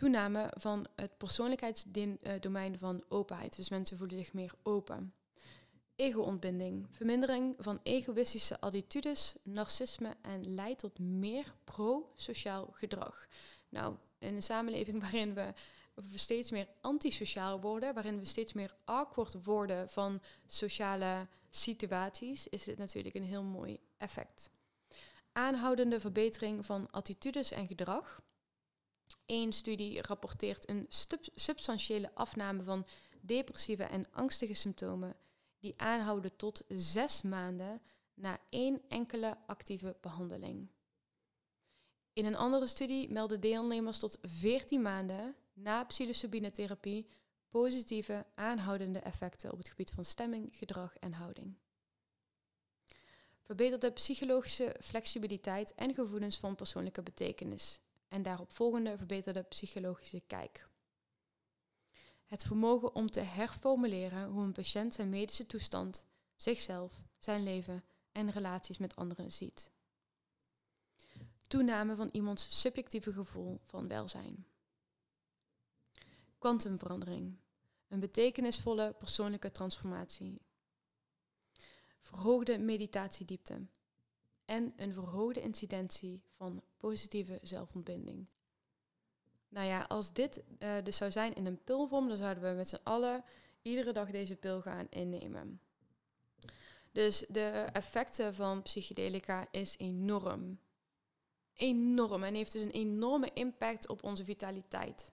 toename 0.00 0.52
van 0.56 0.86
het 0.96 1.16
persoonlijkheidsdomein 1.16 2.78
van 2.78 3.04
openheid. 3.08 3.56
Dus 3.56 3.68
mensen 3.68 3.96
voelen 3.96 4.18
zich 4.18 4.32
meer 4.32 4.52
open. 4.62 5.14
Ego-ontbinding, 5.96 6.86
vermindering 6.90 7.54
van 7.58 7.80
egoïstische 7.82 8.60
attitudes, 8.60 9.34
narcisme 9.42 10.16
en 10.22 10.54
leidt 10.54 10.80
tot 10.80 10.98
meer 10.98 11.54
pro-sociaal 11.64 12.68
gedrag. 12.72 13.26
Nou, 13.68 13.96
in 14.18 14.34
een 14.34 14.42
samenleving 14.42 15.00
waarin 15.10 15.34
we 15.34 15.52
steeds 16.14 16.50
meer 16.50 16.68
antisociaal 16.80 17.60
worden, 17.60 17.94
waarin 17.94 18.18
we 18.18 18.24
steeds 18.24 18.52
meer 18.52 18.74
awkward 18.84 19.44
worden 19.44 19.88
van 19.90 20.22
sociale 20.46 21.28
situaties, 21.48 22.48
is 22.48 22.64
dit 22.64 22.78
natuurlijk 22.78 23.14
een 23.14 23.22
heel 23.22 23.42
mooi 23.42 23.80
effect. 23.96 24.50
Aanhoudende 25.32 26.00
verbetering 26.00 26.66
van 26.66 26.90
attitudes 26.90 27.50
en 27.50 27.66
gedrag. 27.66 28.22
Eén 29.26 29.52
studie 29.52 30.02
rapporteert 30.02 30.68
een 30.68 30.86
substantiële 31.34 32.14
afname 32.14 32.62
van 32.62 32.86
depressieve 33.20 33.84
en 33.84 34.12
angstige 34.12 34.54
symptomen 34.54 35.16
die 35.58 35.74
aanhouden 35.76 36.36
tot 36.36 36.62
zes 36.68 37.22
maanden 37.22 37.82
na 38.14 38.38
één 38.48 38.82
enkele 38.88 39.36
actieve 39.46 39.96
behandeling. 40.00 40.68
In 42.12 42.24
een 42.24 42.36
andere 42.36 42.66
studie 42.66 43.10
melden 43.10 43.40
deelnemers 43.40 43.98
tot 43.98 44.18
14 44.22 44.82
maanden 44.82 45.34
na 45.52 45.84
psilocybine-therapie 45.84 47.08
positieve 47.48 48.26
aanhoudende 48.34 48.98
effecten 48.98 49.52
op 49.52 49.58
het 49.58 49.68
gebied 49.68 49.90
van 49.90 50.04
stemming, 50.04 50.56
gedrag 50.56 50.96
en 50.96 51.12
houding. 51.12 51.58
Verbeterde 53.40 53.90
psychologische 53.90 54.76
flexibiliteit 54.80 55.74
en 55.74 55.94
gevoelens 55.94 56.38
van 56.38 56.54
persoonlijke 56.54 57.02
betekenis 57.02 57.80
en 58.08 58.22
daarop 58.22 58.52
volgende 58.52 58.96
verbeterde 58.96 59.42
psychologische 59.42 60.22
kijk. 60.26 60.68
Het 62.24 62.44
vermogen 62.44 62.94
om 62.94 63.10
te 63.10 63.20
herformuleren 63.20 64.28
hoe 64.28 64.42
een 64.42 64.52
patiënt 64.52 64.94
zijn 64.94 65.08
medische 65.08 65.46
toestand, 65.46 66.06
zichzelf, 66.36 67.02
zijn 67.18 67.42
leven 67.42 67.84
en 68.12 68.30
relaties 68.30 68.78
met 68.78 68.96
anderen 68.96 69.32
ziet. 69.32 69.72
Toename 71.46 71.94
van 71.94 72.08
iemands 72.12 72.60
subjectieve 72.60 73.12
gevoel 73.12 73.60
van 73.66 73.88
welzijn. 73.88 74.46
Quantumverandering. 76.40 77.38
Een 77.88 78.00
betekenisvolle 78.00 78.94
persoonlijke 78.98 79.50
transformatie. 79.50 80.42
Verhoogde 82.00 82.58
meditatiediepte 82.58 83.66
en 84.44 84.72
een 84.76 84.92
verhoogde 84.92 85.40
incidentie 85.40 86.22
van 86.36 86.62
positieve 86.76 87.38
zelfontbinding. 87.42 88.26
Nou 89.48 89.66
ja, 89.66 89.82
als 89.82 90.12
dit 90.12 90.42
uh, 90.58 90.82
dus 90.82 90.96
zou 90.96 91.10
zijn 91.10 91.34
in 91.34 91.46
een 91.46 91.64
pilvorm, 91.64 92.08
dan 92.08 92.16
zouden 92.16 92.42
we 92.42 92.56
met 92.56 92.68
z'n 92.68 92.80
allen 92.82 93.24
iedere 93.62 93.92
dag 93.92 94.10
deze 94.10 94.36
pil 94.36 94.60
gaan 94.60 94.86
innemen. 94.90 95.60
Dus 96.92 97.24
de 97.28 97.48
effecten 97.72 98.34
van 98.34 98.62
psychedelica 98.62 99.48
is 99.50 99.78
enorm. 99.78 100.60
Enorm 101.54 102.24
en 102.24 102.34
heeft 102.34 102.52
dus 102.52 102.62
een 102.62 102.70
enorme 102.70 103.30
impact 103.32 103.88
op 103.88 104.04
onze 104.04 104.24
vitaliteit. 104.24 105.12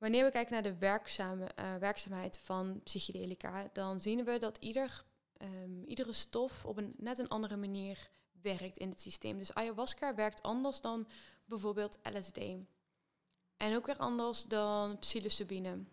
Wanneer 0.00 0.24
we 0.24 0.30
kijken 0.30 0.52
naar 0.52 0.62
de 0.62 0.78
werkzame, 0.78 1.50
uh, 1.58 1.76
werkzaamheid 1.76 2.38
van 2.38 2.80
psychedelica, 2.82 3.68
dan 3.72 4.00
zien 4.00 4.24
we 4.24 4.38
dat 4.38 4.56
ieder 4.56 5.04
um, 5.42 5.84
iedere 5.86 6.12
stof 6.12 6.64
op 6.64 6.76
een 6.76 6.94
net 6.96 7.18
een 7.18 7.28
andere 7.28 7.56
manier 7.56 8.10
werkt 8.42 8.76
in 8.76 8.88
het 8.90 9.00
systeem. 9.00 9.38
Dus 9.38 9.54
ayahuasca 9.54 10.14
werkt 10.14 10.42
anders 10.42 10.80
dan 10.80 11.08
bijvoorbeeld 11.44 11.98
LSD. 12.02 12.38
En 13.56 13.76
ook 13.76 13.86
weer 13.86 13.96
anders 13.96 14.44
dan 14.44 14.98
psilocybine. 14.98 15.84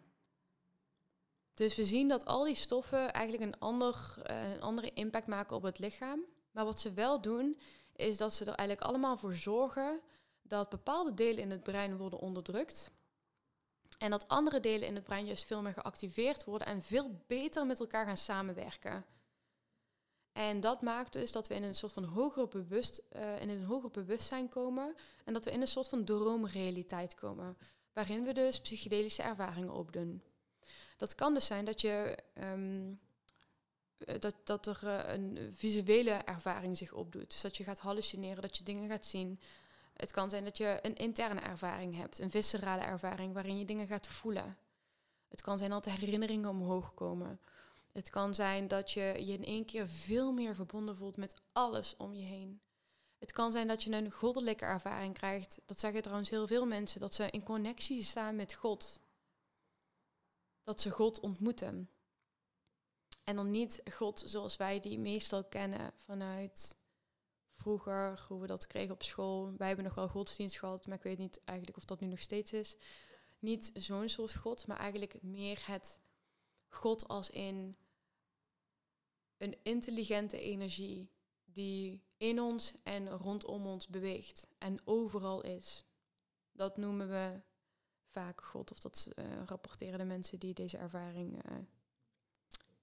Dus 1.54 1.76
we 1.76 1.86
zien 1.86 2.08
dat 2.08 2.26
al 2.26 2.44
die 2.44 2.56
stoffen 2.56 3.14
eigenlijk 3.14 3.44
een, 3.54 3.60
ander, 3.60 4.22
eh, 4.24 4.52
een 4.52 4.62
andere 4.62 4.94
impact 4.94 5.28
maken 5.28 5.56
op 5.56 5.64
het 5.64 5.80
lichaam. 5.80 6.26
Maar 6.52 6.66
wat 6.66 6.80
ze 6.80 6.94
wel 6.94 7.22
doen, 7.22 7.60
is 7.96 8.18
dat 8.18 8.34
ze 8.34 8.46
er 8.46 8.56
eigenlijk 8.56 8.88
allemaal 8.88 9.18
voor 9.18 9.36
zorgen 9.36 10.00
dat 10.42 10.70
bepaalde 10.70 11.14
delen 11.14 11.44
in 11.44 11.52
het 11.52 11.64
brein 11.64 11.98
worden 11.98 12.20
onderdrukt. 12.20 12.92
En 13.98 14.10
dat 14.12 14.28
andere 14.28 14.60
delen 14.60 14.88
in 14.88 14.96
het 14.96 15.04
brein 15.04 15.26
juist 15.26 15.46
veel 15.46 15.62
meer 15.62 15.74
geactiveerd 15.74 16.44
worden 16.44 16.68
en 16.68 16.84
veel 16.84 17.22
beter 17.28 17.66
met 17.66 17.80
elkaar 17.80 18.06
gaan 18.06 18.18
samenwerken. 18.18 19.06
En 20.32 20.60
dat 20.60 20.82
maakt 20.82 21.14
dus 21.14 21.32
dat 21.32 21.48
we 21.48 21.56
in 21.56 21.64
een 21.64 21.76
soort 21.76 21.92
van 21.92 22.04
hoger, 22.04 22.48
bewust, 22.48 23.02
uh, 23.16 23.42
in 23.42 23.50
een 23.50 23.64
hoger 23.64 23.92
bewustzijn 23.92 24.50
komen 24.50 24.96
en 25.26 25.34
dat 25.34 25.46
we 25.46 25.52
in 25.52 25.62
een 25.62 25.68
soort 25.68 25.88
van 25.88 26.04
droomrealiteit 26.04 27.16
komen, 27.16 27.58
waarin 27.94 28.24
we 28.24 28.34
dus 28.34 28.62
psychedelische 28.62 29.22
ervaringen 29.22 29.74
opdoen. 29.74 30.22
Dat 30.98 31.16
kan 31.16 31.34
dus 31.34 31.46
zijn 31.46 31.66
dat 31.66 31.82
je 31.82 32.18
ehm, 32.34 32.94
eh, 33.98 34.20
dat, 34.20 34.36
dat 34.44 34.66
er 34.66 34.80
uh, 34.84 35.14
een 35.14 35.52
visuele 35.54 36.12
ervaring 36.12 36.78
zich 36.78 36.94
opdoet. 36.94 37.32
Dus 37.32 37.42
dat 37.42 37.58
je 37.58 37.64
gaat 37.64 37.80
hallucineren, 37.80 38.42
dat 38.42 38.58
je 38.58 38.64
dingen 38.64 38.90
gaat 38.90 39.06
zien. 39.06 39.40
Het 39.98 40.12
kan 40.12 40.30
zijn 40.30 40.44
dat 40.44 40.58
je 40.58 40.80
een 40.82 40.96
interne 40.96 41.40
ervaring 41.40 41.96
hebt, 41.96 42.20
een 42.20 42.32
viscerale 42.32 42.82
ervaring 42.82 43.34
waarin 43.34 43.58
je 43.58 43.66
dingen 43.66 43.88
gaat 43.88 44.08
voelen. 44.08 44.58
Het 45.28 45.42
kan 45.42 45.58
zijn 45.58 45.70
dat 45.70 45.84
de 45.84 45.92
herinneringen 45.92 46.50
omhoog 46.50 46.94
komen. 46.94 47.40
Het 47.92 48.10
kan 48.10 48.36
zijn 48.36 48.68
dat 48.68 48.92
je 48.92 49.02
je 49.02 49.34
in 49.34 49.46
één 49.46 49.66
keer 49.66 49.88
veel 49.88 50.32
meer 50.32 50.56
verbonden 50.56 50.96
voelt 50.96 51.18
met 51.18 51.42
alles 51.52 51.96
om 51.98 52.14
je 52.14 52.24
heen. 52.24 52.62
Het 53.18 53.32
kan 53.32 53.52
zijn 53.52 53.68
dat 53.68 53.84
je 53.84 53.92
een 53.92 54.12
goddelijke 54.12 54.66
ervaring 54.66 55.14
krijgt. 55.14 55.62
Dat 55.66 55.80
zeggen 55.80 56.02
trouwens 56.02 56.30
heel 56.30 56.48
veel 56.48 56.66
mensen, 56.66 57.00
dat 57.00 57.14
ze 57.14 57.30
in 57.30 57.44
connectie 57.44 58.04
staan 58.04 58.36
met 58.36 58.54
God. 58.54 59.00
Dat 60.64 60.82
ze 60.82 60.92
God 60.92 61.20
ontmoeten. 61.20 61.90
En 63.24 63.36
dan 63.36 63.52
niet 63.52 63.82
God 63.92 64.24
zoals 64.26 64.58
wij 64.58 64.80
die 64.80 65.00
meestal 65.00 65.44
kennen 65.44 65.92
vanuit 65.96 66.76
vroeger, 67.68 68.26
hoe 68.28 68.42
we 68.42 68.48
dat 68.48 68.68
kregen 68.68 68.94
op 68.94 69.04
school. 69.04 69.54
Wij 69.58 69.68
hebben 69.68 69.86
nog 69.86 69.96
wel 69.96 70.08
godsdienst 70.08 70.60
gehad, 70.60 70.88
maar 70.88 70.98
ik 70.98 71.04
weet 71.04 71.18
niet 71.18 71.42
eigenlijk 71.44 71.78
of 71.78 71.86
dat 71.86 72.00
nu 72.00 72.08
nog 72.08 72.20
steeds 72.20 72.54
is. 72.54 72.78
Niet 73.40 73.72
zo'n 73.74 74.10
soort 74.10 74.36
God, 74.36 74.68
maar 74.68 74.78
eigenlijk 74.78 75.22
meer 75.22 75.64
het 75.66 76.00
God 76.68 77.08
als 77.08 77.30
in 77.30 77.78
een 79.38 79.58
intelligente 79.64 80.40
energie 80.40 81.12
die 81.46 82.04
in 82.18 82.42
ons 82.42 82.76
en 82.84 83.10
rondom 83.10 83.66
ons 83.66 83.88
beweegt 83.88 84.48
en 84.58 84.80
overal 84.86 85.44
is. 85.44 85.86
Dat 86.52 86.78
noemen 86.78 87.10
we 87.10 87.42
vaak 88.06 88.42
God, 88.42 88.72
of 88.72 88.80
dat 88.80 89.08
uh, 89.16 89.44
rapporteren 89.46 90.00
de 90.00 90.06
mensen 90.06 90.40
die 90.40 90.54
deze 90.54 90.78
ervaring, 90.78 91.52
uh, 91.52 91.58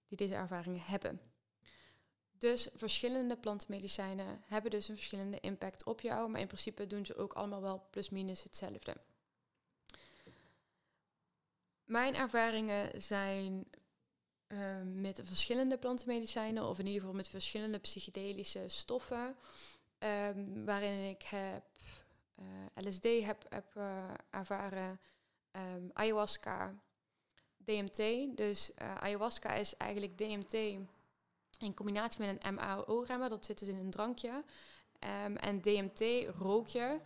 die 0.07 0.17
deze 0.17 0.35
ervaringen 0.35 0.83
hebben. 0.83 1.34
Dus 2.45 2.69
verschillende 2.75 3.37
plantmedicijnen 3.37 4.43
hebben 4.47 4.71
dus 4.71 4.89
een 4.89 4.95
verschillende 4.95 5.41
impact 5.41 5.85
op 5.85 6.01
jou, 6.01 6.31
maar 6.31 6.41
in 6.41 6.47
principe 6.47 6.87
doen 6.87 7.07
ze 7.07 7.17
ook 7.17 7.33
allemaal 7.33 7.61
wel 7.61 7.87
plus-minus 7.91 8.43
hetzelfde. 8.43 8.97
Mijn 11.85 12.15
ervaringen 12.15 13.03
zijn 13.03 13.67
uh, 14.49 14.83
met 14.83 15.21
verschillende 15.25 15.79
plantenmedicijnen, 15.79 16.69
of 16.69 16.79
in 16.79 16.87
ieder 16.87 17.01
geval 17.01 17.17
met 17.17 17.29
verschillende 17.29 17.79
psychedelische 17.79 18.65
stoffen, 18.69 19.37
um, 19.99 20.65
waarin 20.65 21.09
ik 21.09 21.23
heb 21.23 21.65
uh, 22.39 22.87
LSD 22.87 23.05
heb, 23.05 23.47
heb 23.49 23.75
uh, 23.77 24.11
ervaren, 24.31 25.01
um, 25.53 25.91
ayahuasca, 25.93 26.75
DMT. 27.57 27.97
Dus 28.37 28.71
uh, 28.83 28.95
ayahuasca 28.97 29.55
is 29.55 29.77
eigenlijk 29.77 30.19
DMT 30.19 30.87
in 31.65 31.75
combinatie 31.75 32.27
met 32.27 32.45
een 32.45 32.55
MAO-remmer, 32.55 33.29
dat 33.29 33.45
zit 33.45 33.59
dus 33.59 33.69
in 33.69 33.77
een 33.77 33.91
drankje. 33.91 34.45
Um, 35.27 35.37
en 35.37 35.61
DMT 35.61 36.01
rook 36.39 36.67
je. 36.67 37.01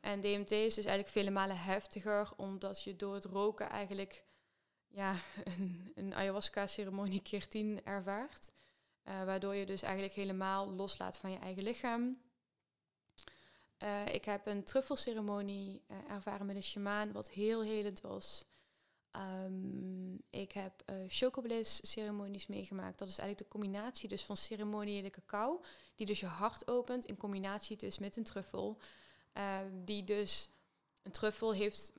En 0.00 0.20
DMT 0.20 0.50
is 0.50 0.74
dus 0.74 0.84
eigenlijk 0.84 1.08
vele 1.08 1.30
malen 1.30 1.58
heftiger, 1.58 2.32
omdat 2.36 2.82
je 2.82 2.96
door 2.96 3.14
het 3.14 3.24
roken 3.24 3.68
eigenlijk 3.70 4.24
ja, 4.88 5.16
een, 5.58 5.92
een 5.94 6.14
ayahuasca-ceremonie 6.14 7.22
keer 7.22 7.48
tien 7.48 7.84
ervaart. 7.84 8.52
Uh, 9.04 9.24
waardoor 9.24 9.54
je 9.54 9.66
dus 9.66 9.82
eigenlijk 9.82 10.14
helemaal 10.14 10.70
loslaat 10.70 11.16
van 11.16 11.30
je 11.30 11.38
eigen 11.38 11.62
lichaam. 11.62 12.22
Uh, 13.78 14.14
ik 14.14 14.24
heb 14.24 14.46
een 14.46 14.64
truffelceremonie 14.64 15.82
uh, 15.90 15.96
ervaren 16.10 16.46
met 16.46 16.56
een 16.56 16.62
shamaan, 16.62 17.12
wat 17.12 17.30
heel 17.30 17.62
helend 17.62 18.00
was. 18.00 18.44
Um, 19.16 20.22
ik 20.30 20.52
heb 20.52 20.82
uh, 20.90 20.96
chocobliss-ceremonies 21.08 22.46
meegemaakt. 22.46 22.98
Dat 22.98 23.08
is 23.08 23.18
eigenlijk 23.18 23.50
de 23.50 23.58
combinatie 23.58 24.08
dus 24.08 24.22
van 24.22 24.36
ceremoniële 24.36 25.10
cacao, 25.10 25.60
die 25.94 26.06
dus 26.06 26.20
je 26.20 26.26
hart 26.26 26.68
opent, 26.68 27.04
in 27.04 27.16
combinatie 27.16 27.76
dus 27.76 27.98
met 27.98 28.16
een 28.16 28.24
truffel. 28.24 28.78
die 29.84 30.04
dus, 30.04 30.48
een 31.02 31.10
truffel 31.10 31.52
heeft 31.52 31.92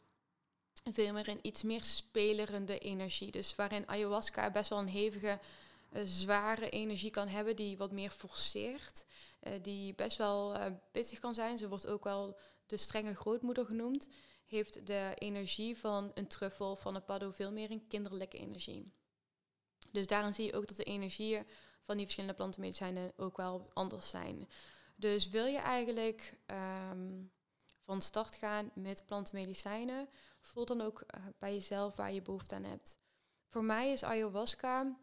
veel 0.91 1.13
meer 1.13 1.29
een 1.29 1.39
iets 1.41 1.63
meer 1.63 1.83
spelerende 1.83 2.79
energie. 2.79 3.31
Dus 3.31 3.55
waarin 3.55 3.87
ayahuasca 3.87 4.51
best 4.51 4.69
wel 4.69 4.79
een 4.79 4.87
hevige, 4.87 5.39
uh, 5.93 6.01
zware 6.05 6.69
energie 6.69 7.11
kan 7.11 7.27
hebben, 7.27 7.55
die 7.55 7.77
wat 7.77 7.91
meer 7.91 8.11
forceert. 8.11 9.05
Uh, 9.43 9.53
die 9.61 9.93
best 9.93 10.17
wel 10.17 10.57
pittig 10.91 11.19
kan 11.19 11.33
zijn. 11.33 11.57
Ze 11.57 11.67
wordt 11.67 11.87
ook 11.87 12.03
wel 12.03 12.37
de 12.65 12.77
strenge 12.77 13.15
grootmoeder 13.15 13.65
genoemd. 13.65 14.09
Heeft 14.45 14.87
de 14.87 15.11
energie 15.15 15.77
van 15.77 16.11
een 16.13 16.27
truffel, 16.27 16.75
van 16.75 16.95
een 16.95 17.05
paddo, 17.05 17.31
veel 17.31 17.51
meer 17.51 17.71
een 17.71 17.87
kinderlijke 17.87 18.37
energie. 18.37 18.91
Dus 19.91 20.07
daarin 20.07 20.33
zie 20.33 20.45
je 20.45 20.53
ook 20.53 20.67
dat 20.67 20.77
de 20.77 20.83
energieën 20.83 21.47
van 21.81 21.95
die 21.95 22.03
verschillende 22.03 22.35
plantenmedicijnen 22.35 23.13
ook 23.17 23.37
wel 23.37 23.69
anders 23.73 24.09
zijn. 24.09 24.49
Dus 24.95 25.29
wil 25.29 25.45
je 25.45 25.57
eigenlijk 25.57 26.37
um, 26.91 27.31
van 27.79 28.01
start 28.01 28.35
gaan 28.35 28.71
met 28.73 29.05
plantenmedicijnen, 29.05 30.09
voel 30.39 30.65
dan 30.65 30.81
ook 30.81 31.01
uh, 31.01 31.25
bij 31.39 31.53
jezelf 31.53 31.95
waar 31.95 32.11
je 32.11 32.21
behoefte 32.21 32.55
aan 32.55 32.63
hebt. 32.63 32.95
Voor 33.47 33.63
mij 33.63 33.91
is 33.91 34.03
ayahuasca 34.03 34.97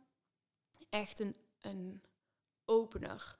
echt 0.88 1.20
een, 1.20 1.36
een 1.60 2.02
opener. 2.64 3.36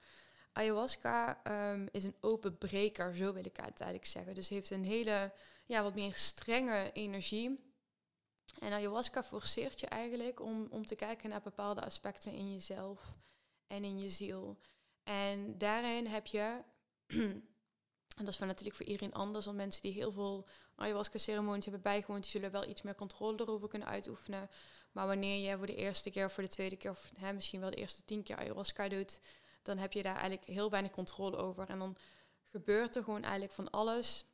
Ayahuasca 0.51 1.41
um, 1.71 1.87
is 1.91 2.03
een 2.03 2.15
openbreker, 2.19 3.15
zo 3.15 3.33
wil 3.33 3.45
ik 3.45 3.55
het 3.55 3.79
eigenlijk 3.79 4.05
zeggen. 4.05 4.35
Dus 4.35 4.49
heeft 4.49 4.69
een 4.69 4.85
hele, 4.85 5.33
ja, 5.65 5.83
wat 5.83 5.95
meer 5.95 6.13
strenge 6.13 6.91
energie. 6.93 7.71
En 8.59 8.73
ayahuasca 8.73 9.23
forceert 9.23 9.79
je 9.79 9.87
eigenlijk 9.87 10.39
om, 10.39 10.67
om 10.69 10.85
te 10.85 10.95
kijken 10.95 11.29
naar 11.29 11.41
bepaalde 11.41 11.81
aspecten 11.81 12.33
in 12.33 12.53
jezelf 12.53 13.15
en 13.67 13.83
in 13.83 13.99
je 13.99 14.09
ziel. 14.09 14.59
En 15.03 15.57
daarin 15.57 16.07
heb 16.07 16.25
je 16.25 16.63
En 18.17 18.25
dat 18.25 18.33
is 18.33 18.39
natuurlijk 18.39 18.75
voor 18.75 18.85
iedereen 18.85 19.13
anders. 19.13 19.45
Want 19.45 19.57
mensen 19.57 19.81
die 19.81 19.91
heel 19.91 20.11
veel 20.11 20.47
ayahuasca-ceremonies 20.75 21.63
hebben 21.63 21.81
bijgewoond, 21.81 22.23
die 22.23 22.31
zullen 22.31 22.51
wel 22.51 22.67
iets 22.67 22.81
meer 22.81 22.95
controle 22.95 23.41
erover 23.41 23.67
kunnen 23.67 23.87
uitoefenen. 23.87 24.49
Maar 24.91 25.07
wanneer 25.07 25.49
je 25.49 25.57
voor 25.57 25.65
de 25.65 25.75
eerste 25.75 26.09
keer, 26.09 26.31
voor 26.31 26.43
de 26.43 26.49
tweede 26.49 26.75
keer, 26.75 26.91
of 26.91 27.11
hè, 27.17 27.33
misschien 27.33 27.59
wel 27.59 27.69
de 27.69 27.75
eerste 27.75 28.05
tien 28.05 28.23
keer 28.23 28.35
ayahuasca 28.35 28.87
doet, 28.87 29.19
dan 29.61 29.77
heb 29.77 29.93
je 29.93 30.03
daar 30.03 30.17
eigenlijk 30.17 30.45
heel 30.45 30.69
weinig 30.69 30.91
controle 30.91 31.37
over. 31.37 31.69
En 31.69 31.79
dan 31.79 31.97
gebeurt 32.43 32.95
er 32.95 33.03
gewoon 33.03 33.23
eigenlijk 33.23 33.53
van 33.53 33.69
alles. 33.69 34.25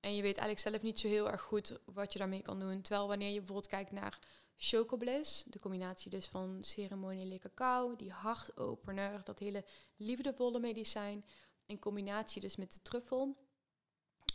En 0.00 0.14
je 0.14 0.22
weet 0.22 0.36
eigenlijk 0.36 0.58
zelf 0.58 0.82
niet 0.82 1.00
zo 1.00 1.08
heel 1.08 1.30
erg 1.30 1.40
goed 1.42 1.78
wat 1.84 2.12
je 2.12 2.18
daarmee 2.18 2.42
kan 2.42 2.58
doen. 2.58 2.80
Terwijl 2.80 3.08
wanneer 3.08 3.28
je 3.28 3.38
bijvoorbeeld 3.38 3.66
kijkt 3.66 3.90
naar 3.90 4.18
chocobliss, 4.56 5.44
de 5.46 5.58
combinatie 5.58 6.10
dus 6.10 6.26
van 6.26 6.58
ceremoniële 6.60 7.38
cacao, 7.38 7.96
die 7.96 8.10
hartopener, 8.10 9.24
dat 9.24 9.38
hele 9.38 9.64
liefdevolle 9.96 10.60
medicijn, 10.60 11.24
in 11.66 11.78
combinatie 11.78 12.40
dus 12.40 12.56
met 12.56 12.72
de 12.72 12.82
truffel 12.82 13.36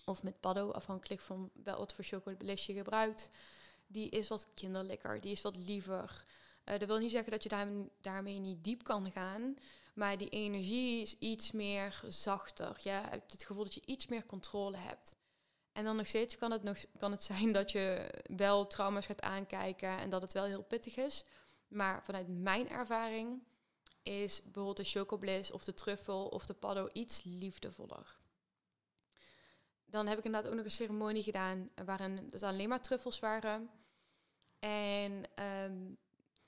of 0.06 0.24
met 0.24 0.40
paddo, 0.40 0.72
afhankelijk 0.72 1.22
van 1.22 1.50
wel 1.54 1.78
wat 1.78 1.94
voor 1.94 2.04
chocolade 2.04 2.64
je 2.66 2.74
gebruikt. 2.74 3.30
Die 3.88 4.10
is 4.10 4.28
wat 4.28 4.48
kinderlijker, 4.54 5.22
die 5.22 5.32
is 5.32 5.42
wat 5.42 5.58
liever. 5.58 6.26
Uh, 6.66 6.80
dat 6.80 6.88
wil 6.88 6.98
niet 6.98 7.12
zeggen 7.12 7.32
dat 7.32 7.44
je 7.44 7.50
daar, 7.50 7.68
daarmee 8.02 8.40
niet 8.40 8.64
diep 8.64 8.84
kan 8.84 9.12
gaan, 9.12 9.58
maar 9.94 10.18
die 10.18 10.30
energie 10.30 11.02
is 11.02 11.18
iets 11.20 11.52
meer 11.52 12.02
zachter. 12.08 12.78
Je 12.84 12.90
hebt 12.90 13.32
het 13.32 13.44
gevoel 13.44 13.64
dat 13.64 13.74
je 13.74 13.82
iets 13.86 14.08
meer 14.08 14.26
controle 14.26 14.78
hebt. 14.78 15.16
En 15.76 15.84
dan 15.84 15.96
nog 15.96 16.08
steeds 16.08 16.38
kan 16.38 16.52
het, 16.52 16.64
nog, 16.64 16.78
kan 16.98 17.12
het 17.12 17.24
zijn 17.24 17.52
dat 17.52 17.72
je 17.72 18.12
wel 18.36 18.68
trauma's 18.68 19.06
gaat 19.06 19.22
aankijken 19.22 19.98
en 19.98 20.10
dat 20.10 20.22
het 20.22 20.34
wel 20.34 20.44
heel 20.44 20.64
pittig 20.64 20.96
is. 20.96 21.26
Maar 21.68 22.04
vanuit 22.04 22.28
mijn 22.28 22.70
ervaring 22.70 23.44
is 24.04 24.44
bijvoorbeeld 24.44 24.78
de 24.78 24.84
chocobliss 24.84 25.52
of 25.52 25.64
de 25.64 25.74
truffel 25.74 26.28
of 26.28 26.46
de 26.46 26.54
paddo 26.54 26.90
iets 26.94 27.24
liefdevoller. 27.24 28.18
Dan 29.86 30.08
heb 30.08 30.18
ik 30.18 30.24
inderdaad 30.24 30.50
ook 30.50 30.58
nog 30.58 30.66
een 30.66 30.72
ceremonie 30.72 31.24
gedaan 31.24 31.70
waarin 31.86 32.30
het 32.32 32.44
alleen 32.44 32.70
maar 32.70 32.82
truffels 32.82 33.20
waren. 33.20 33.70
En 34.60 35.24
um, 35.64 35.98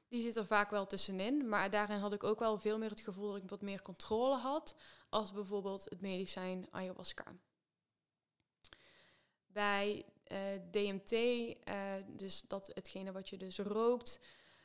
die 0.07 0.21
zit 0.21 0.35
er 0.35 0.45
vaak 0.45 0.69
wel 0.69 0.87
tussenin. 0.87 1.49
Maar 1.49 1.69
daarin 1.69 1.99
had 1.99 2.13
ik 2.13 2.23
ook 2.23 2.39
wel 2.39 2.59
veel 2.59 2.77
meer 2.77 2.89
het 2.89 2.99
gevoel 2.99 3.31
dat 3.31 3.43
ik 3.43 3.49
wat 3.49 3.61
meer 3.61 3.81
controle 3.81 4.35
had. 4.35 4.75
Als 5.09 5.31
bijvoorbeeld 5.31 5.83
het 5.83 6.01
medicijn 6.01 6.67
ayahuasca. 6.71 7.35
Bij 9.57 10.05
uh, 10.31 10.37
DMT, 10.71 11.11
uh, 11.11 11.55
dus 12.07 12.41
dat 12.41 12.71
hetgene 12.73 13.11
wat 13.11 13.29
je 13.29 13.37
dus 13.37 13.59
rookt, 13.59 14.19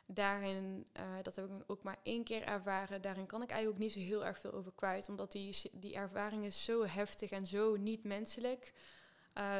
Daarin, 0.06 0.86
uh, 0.96 1.02
dat 1.22 1.36
heb 1.36 1.44
ik 1.44 1.52
ook 1.66 1.82
maar 1.82 1.98
één 2.02 2.24
keer 2.24 2.42
ervaren. 2.42 3.02
Daarin 3.02 3.26
kan 3.26 3.42
ik 3.42 3.50
eigenlijk 3.50 3.80
ook 3.80 3.84
niet 3.84 3.92
zo 3.92 4.10
heel 4.10 4.24
erg 4.24 4.38
veel 4.38 4.52
over 4.52 4.72
kwijt. 4.74 5.08
Omdat 5.08 5.32
die, 5.32 5.56
die 5.72 5.94
ervaring 5.94 6.44
is 6.44 6.64
zo 6.64 6.86
heftig 6.86 7.30
en 7.30 7.46
zo 7.46 7.76
niet 7.76 8.04
menselijk. 8.04 8.72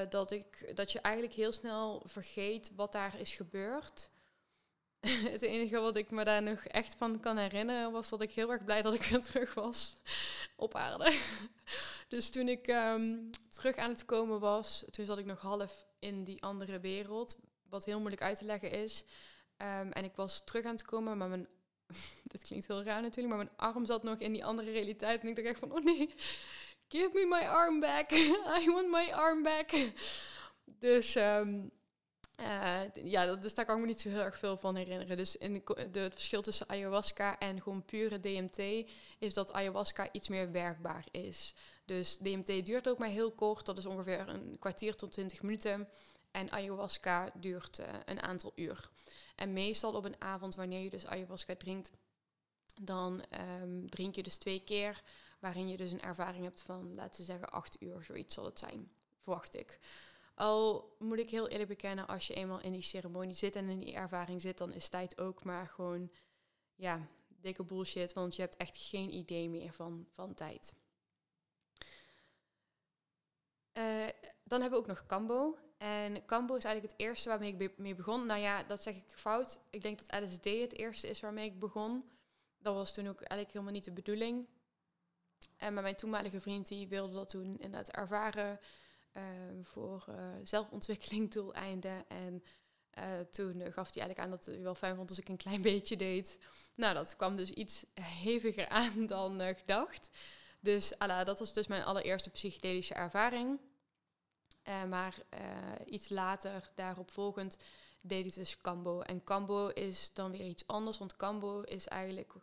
Dat, 0.08 0.30
ik, 0.30 0.76
dat 0.76 0.92
je 0.92 1.00
eigenlijk 1.00 1.34
heel 1.34 1.52
snel 1.52 2.02
vergeet 2.04 2.72
wat 2.74 2.92
daar 2.92 3.18
is 3.18 3.34
gebeurd. 3.34 4.10
het 5.32 5.42
enige 5.42 5.78
wat 5.78 5.96
ik 5.96 6.10
me 6.10 6.24
daar 6.24 6.42
nog 6.42 6.64
echt 6.64 6.94
van 6.94 7.20
kan 7.20 7.36
herinneren 7.36 7.92
was 7.92 8.08
dat 8.08 8.20
ik 8.20 8.32
heel 8.32 8.50
erg 8.50 8.64
blij 8.64 8.82
dat 8.82 8.94
ik 8.94 9.02
weer 9.02 9.22
terug 9.22 9.54
was 9.54 9.94
op 10.56 10.74
aarde. 10.74 11.18
dus 12.08 12.30
toen 12.30 12.48
ik 12.48 12.66
um, 12.68 13.30
terug 13.48 13.76
aan 13.76 13.90
het 13.90 14.04
komen 14.04 14.40
was, 14.40 14.84
toen 14.90 15.04
zat 15.04 15.18
ik 15.18 15.24
nog 15.24 15.40
half 15.40 15.86
in 15.98 16.24
die 16.24 16.42
andere 16.42 16.80
wereld, 16.80 17.38
wat 17.68 17.84
heel 17.84 17.98
moeilijk 17.98 18.22
uit 18.22 18.38
te 18.38 18.44
leggen 18.44 18.70
is. 18.70 19.04
Um, 19.58 19.92
en 19.92 20.04
ik 20.04 20.14
was 20.14 20.44
terug 20.44 20.64
aan 20.64 20.74
het 20.74 20.84
komen, 20.84 21.18
maar 21.18 21.28
mijn, 21.28 21.48
dit 22.22 22.42
klinkt 22.42 22.66
heel 22.66 22.82
raar 22.82 23.02
natuurlijk, 23.02 23.34
maar 23.34 23.44
mijn 23.44 23.56
arm 23.56 23.86
zat 23.86 24.02
nog 24.02 24.18
in 24.18 24.32
die 24.32 24.44
andere 24.44 24.70
realiteit. 24.70 25.22
En 25.22 25.28
ik 25.28 25.36
dacht 25.36 25.48
echt 25.48 25.58
van, 25.58 25.72
oh 25.72 25.84
nee, 25.84 26.14
give 26.88 27.10
me 27.12 27.26
my 27.26 27.46
arm 27.46 27.80
back. 27.80 28.10
I 28.60 28.66
want 28.66 28.90
my 28.90 29.10
arm 29.12 29.42
back. 29.42 29.70
Dus 30.64 31.14
um, 31.14 31.72
uh, 32.40 32.80
ja, 32.94 33.36
dus 33.36 33.54
daar 33.54 33.64
kan 33.64 33.74
ik 33.74 33.80
me 33.80 33.86
niet 33.86 34.00
zo 34.00 34.08
heel 34.08 34.20
erg 34.20 34.38
veel 34.38 34.56
van 34.56 34.76
herinneren. 34.76 35.16
Dus 35.16 35.36
in 35.36 35.62
de, 35.90 36.00
het 36.00 36.14
verschil 36.14 36.42
tussen 36.42 36.68
ayahuasca 36.68 37.38
en 37.38 37.62
gewoon 37.62 37.84
pure 37.84 38.20
DMT 38.20 38.90
is 39.18 39.34
dat 39.34 39.52
ayahuasca 39.52 40.08
iets 40.12 40.28
meer 40.28 40.52
werkbaar 40.52 41.06
is. 41.10 41.54
Dus 41.84 42.18
DMT 42.18 42.66
duurt 42.66 42.88
ook 42.88 42.98
maar 42.98 43.08
heel 43.08 43.30
kort, 43.32 43.66
dat 43.66 43.78
is 43.78 43.86
ongeveer 43.86 44.28
een 44.28 44.56
kwartier 44.58 44.94
tot 44.94 45.12
twintig 45.12 45.42
minuten. 45.42 45.88
En 46.30 46.50
ayahuasca 46.50 47.30
duurt 47.34 47.78
uh, 47.78 47.86
een 48.04 48.22
aantal 48.22 48.52
uur. 48.54 48.90
En 49.36 49.52
meestal 49.52 49.92
op 49.92 50.04
een 50.04 50.20
avond, 50.20 50.54
wanneer 50.54 50.82
je 50.82 50.90
dus 50.90 51.06
ayahuasca 51.06 51.54
drinkt, 51.56 51.92
dan 52.80 53.24
um, 53.60 53.90
drink 53.90 54.14
je 54.14 54.22
dus 54.22 54.36
twee 54.36 54.64
keer, 54.64 55.02
waarin 55.38 55.68
je 55.68 55.76
dus 55.76 55.92
een 55.92 56.02
ervaring 56.02 56.44
hebt 56.44 56.60
van, 56.60 56.94
laten 56.94 57.20
we 57.20 57.26
zeggen, 57.26 57.50
acht 57.50 57.76
uur, 57.82 58.02
zoiets 58.02 58.34
zal 58.34 58.44
het 58.44 58.58
zijn, 58.58 58.90
verwacht 59.22 59.56
ik. 59.56 59.78
Al 60.34 60.94
moet 60.98 61.18
ik 61.18 61.30
heel 61.30 61.48
eerlijk 61.48 61.68
bekennen, 61.68 62.06
als 62.06 62.26
je 62.26 62.34
eenmaal 62.34 62.60
in 62.60 62.72
die 62.72 62.82
ceremonie 62.82 63.34
zit 63.34 63.56
en 63.56 63.68
in 63.68 63.78
die 63.78 63.94
ervaring 63.94 64.40
zit, 64.40 64.58
dan 64.58 64.72
is 64.72 64.88
tijd 64.88 65.18
ook 65.18 65.44
maar 65.44 65.68
gewoon, 65.68 66.10
ja, 66.74 67.08
dikke 67.28 67.64
bullshit, 67.64 68.12
want 68.12 68.36
je 68.36 68.42
hebt 68.42 68.56
echt 68.56 68.76
geen 68.76 69.14
idee 69.14 69.48
meer 69.48 69.72
van, 69.72 70.06
van 70.10 70.34
tijd. 70.34 70.74
Uh, 73.78 74.08
dan 74.44 74.60
hebben 74.60 74.70
we 74.70 74.84
ook 74.84 74.86
nog 74.86 75.06
Cambo. 75.06 75.58
En 75.78 76.24
Cambo 76.24 76.54
is 76.54 76.64
eigenlijk 76.64 76.94
het 76.94 77.06
eerste 77.06 77.28
waarmee 77.28 77.54
ik 77.54 77.78
mee 77.78 77.94
begon. 77.94 78.26
Nou 78.26 78.40
ja, 78.40 78.62
dat 78.62 78.82
zeg 78.82 78.94
ik 78.96 79.12
fout. 79.14 79.60
Ik 79.70 79.82
denk 79.82 79.98
dat 79.98 80.22
LSD 80.22 80.44
het 80.44 80.72
eerste 80.72 81.08
is 81.08 81.20
waarmee 81.20 81.50
ik 81.50 81.58
begon. 81.58 82.10
Dat 82.58 82.74
was 82.74 82.94
toen 82.94 83.08
ook 83.08 83.20
eigenlijk 83.20 83.52
helemaal 83.52 83.72
niet 83.72 83.84
de 83.84 83.92
bedoeling. 83.92 84.48
En 85.56 85.74
mijn 85.74 85.96
toenmalige 85.96 86.40
vriend 86.40 86.68
die 86.68 86.88
wilde 86.88 87.14
dat 87.14 87.28
toen 87.28 87.58
inderdaad 87.58 87.90
ervaren. 87.90 88.60
Ehm, 89.12 89.62
voor 89.62 90.04
uh, 90.08 90.14
zelfontwikkeling 90.42 91.30
doeleinden. 91.30 92.08
En 92.08 92.42
uh, 92.98 93.20
toen 93.20 93.54
gaf 93.72 93.94
hij 93.94 94.02
eigenlijk 94.02 94.18
aan 94.18 94.30
dat 94.30 94.46
hij 94.46 94.60
wel 94.60 94.74
fijn 94.74 94.96
vond 94.96 95.08
als 95.08 95.18
ik 95.18 95.28
een 95.28 95.36
klein 95.36 95.62
beetje 95.62 95.96
deed. 95.96 96.38
Nou, 96.74 96.94
dat 96.94 97.16
kwam 97.16 97.36
dus 97.36 97.50
iets 97.50 97.84
heviger 98.00 98.68
aan 98.82 99.06
dan 99.06 99.40
uh, 99.40 99.54
gedacht. 99.54 100.10
Dus 100.60 100.98
ala, 100.98 101.24
dat 101.24 101.38
was 101.38 101.52
dus 101.52 101.66
mijn 101.66 101.84
allereerste 101.84 102.30
psychedelische 102.30 102.94
ervaring. 102.94 103.60
maar 104.88 105.14
iets 105.86 106.08
later, 106.08 106.70
daarop 106.74 107.10
volgend, 107.10 107.58
deed 108.00 108.26
ik 108.26 108.34
dus 108.34 108.60
Cambo. 108.60 109.00
En 109.00 109.24
Cambo 109.24 109.68
is 109.68 110.12
dan 110.12 110.30
weer 110.30 110.46
iets 110.46 110.66
anders, 110.66 110.98
want 110.98 111.16
Cambo 111.16 111.60
is 111.60 111.88
eigenlijk 111.88 112.34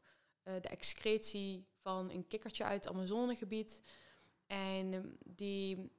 de 0.44 0.70
excretie 0.70 1.68
van 1.82 2.10
een 2.10 2.28
kikkertje 2.28 2.64
uit 2.64 2.84
het 2.84 2.94
Amazonegebied. 2.94 3.82
En 4.48 4.94
ehm, 4.94 5.08
die 5.26 5.92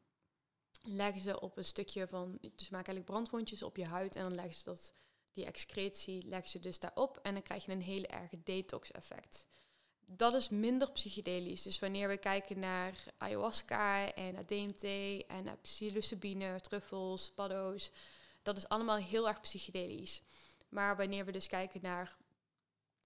leggen 0.82 1.22
ze 1.22 1.40
op 1.40 1.56
een 1.56 1.64
stukje 1.64 2.06
van, 2.06 2.38
dus 2.40 2.68
maken 2.68 2.72
eigenlijk 2.72 3.04
brandwondjes 3.04 3.62
op 3.62 3.76
je 3.76 3.86
huid 3.86 4.16
en 4.16 4.22
dan 4.22 4.34
leggen 4.34 4.54
ze 4.54 4.64
dat, 4.64 4.92
die 5.32 5.44
excretie 5.44 6.26
leggen 6.26 6.50
ze 6.50 6.58
dus 6.58 6.78
daarop 6.78 7.18
en 7.22 7.32
dan 7.32 7.42
krijg 7.42 7.64
je 7.64 7.72
een 7.72 7.82
hele 7.82 8.06
erge 8.06 8.42
detox 8.42 8.90
effect. 8.90 9.46
Dat 10.06 10.34
is 10.34 10.48
minder 10.48 10.90
psychedelisch. 10.90 11.62
Dus 11.62 11.78
wanneer 11.78 12.08
we 12.08 12.16
kijken 12.16 12.58
naar 12.58 13.04
ayahuasca 13.18 14.14
en 14.14 14.34
naar 14.34 14.46
DMT 14.46 14.82
en 15.26 15.44
naar 15.44 15.56
psilocybine, 15.56 16.60
truffels, 16.60 17.30
paddo's, 17.30 17.90
dat 18.42 18.56
is 18.56 18.68
allemaal 18.68 18.96
heel 18.96 19.28
erg 19.28 19.40
psychedelisch. 19.40 20.22
Maar 20.68 20.96
wanneer 20.96 21.24
we 21.24 21.32
dus 21.32 21.46
kijken 21.46 21.80
naar 21.82 22.16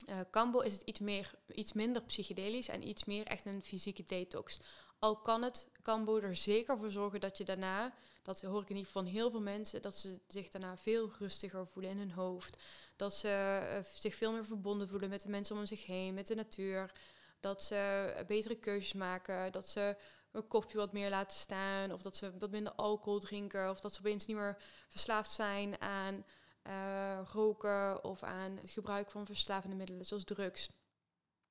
uh, 0.08 0.64
is 0.64 0.72
het 0.72 0.82
iets, 0.82 1.00
meer, 1.00 1.34
iets 1.48 1.72
minder 1.72 2.02
psychedelisch 2.02 2.68
en 2.68 2.88
iets 2.88 3.04
meer 3.04 3.26
echt 3.26 3.46
een 3.46 3.62
fysieke 3.62 4.02
detox. 4.02 4.60
Al 4.98 5.16
kan 5.16 5.42
het 5.42 5.70
Cambo 5.84 6.18
er 6.18 6.36
zeker 6.36 6.78
voor 6.78 6.90
zorgen 6.90 7.20
dat 7.20 7.36
je 7.36 7.44
daarna, 7.44 7.92
dat 8.22 8.40
hoor 8.40 8.62
ik 8.62 8.68
in 8.68 8.76
ieder 8.76 8.86
geval 8.86 9.02
van 9.02 9.12
heel 9.12 9.30
veel 9.30 9.40
mensen, 9.40 9.82
dat 9.82 9.96
ze 9.96 10.20
zich 10.28 10.48
daarna 10.48 10.76
veel 10.76 11.10
rustiger 11.18 11.66
voelen 11.66 11.90
in 11.90 11.98
hun 11.98 12.12
hoofd. 12.12 12.62
Dat 12.96 13.14
ze 13.14 13.60
uh, 13.70 13.78
zich 13.94 14.14
veel 14.14 14.32
meer 14.32 14.44
verbonden 14.44 14.88
voelen 14.88 15.08
met 15.08 15.22
de 15.22 15.28
mensen 15.28 15.56
om 15.56 15.66
zich 15.66 15.86
heen, 15.86 16.14
met 16.14 16.26
de 16.26 16.34
natuur. 16.34 16.92
Dat 17.40 17.62
ze 17.62 18.12
uh, 18.18 18.26
betere 18.26 18.54
keuzes 18.54 18.92
maken, 18.92 19.52
dat 19.52 19.68
ze 19.68 19.96
een 20.32 20.46
koffie 20.46 20.80
wat 20.80 20.92
meer 20.92 21.10
laten 21.10 21.38
staan, 21.38 21.92
of 21.92 22.02
dat 22.02 22.16
ze 22.16 22.38
wat 22.38 22.50
minder 22.50 22.72
alcohol 22.72 23.20
drinken, 23.20 23.70
of 23.70 23.80
dat 23.80 23.92
ze 23.92 24.00
opeens 24.00 24.26
niet 24.26 24.36
meer 24.36 24.56
verslaafd 24.88 25.30
zijn 25.30 25.80
aan 25.80 26.24
uh, 26.66 27.20
roken 27.32 28.04
of 28.04 28.22
aan 28.22 28.56
het 28.60 28.70
gebruik 28.70 29.10
van 29.10 29.26
verslavende 29.26 29.76
middelen 29.76 30.06
zoals 30.06 30.24
drugs. 30.24 30.68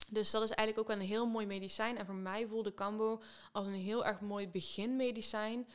Dus 0.08 0.32
dat 0.32 0.44
is 0.44 0.52
eigenlijk 0.52 0.90
ook 0.90 0.96
een 0.96 1.06
heel 1.06 1.26
mooi 1.26 1.46
medicijn. 1.46 1.98
En 1.98 2.06
voor 2.06 2.16
mij 2.16 2.48
voelde 2.48 2.74
Cambo 2.74 3.22
als 3.52 3.68
een 3.68 3.74
heel 3.74 4.06
erg 4.06 4.22
mooi 4.22 4.48
beginmedicijn 4.48 5.68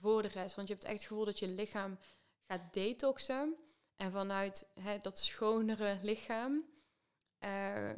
voor 0.00 0.22
de 0.22 0.28
rest. 0.28 0.56
Want 0.56 0.68
je 0.68 0.74
hebt 0.74 0.86
echt 0.86 0.96
het 0.98 1.06
gevoel 1.06 1.24
dat 1.24 1.38
je 1.38 1.48
lichaam 1.48 1.98
gaat 2.46 2.72
detoxen. 2.72 3.56
En 3.96 4.12
vanuit 4.12 4.66
hè, 4.80 4.98
dat 4.98 5.18
schonere 5.18 5.98
lichaam 6.02 6.64
uh, 7.40 7.90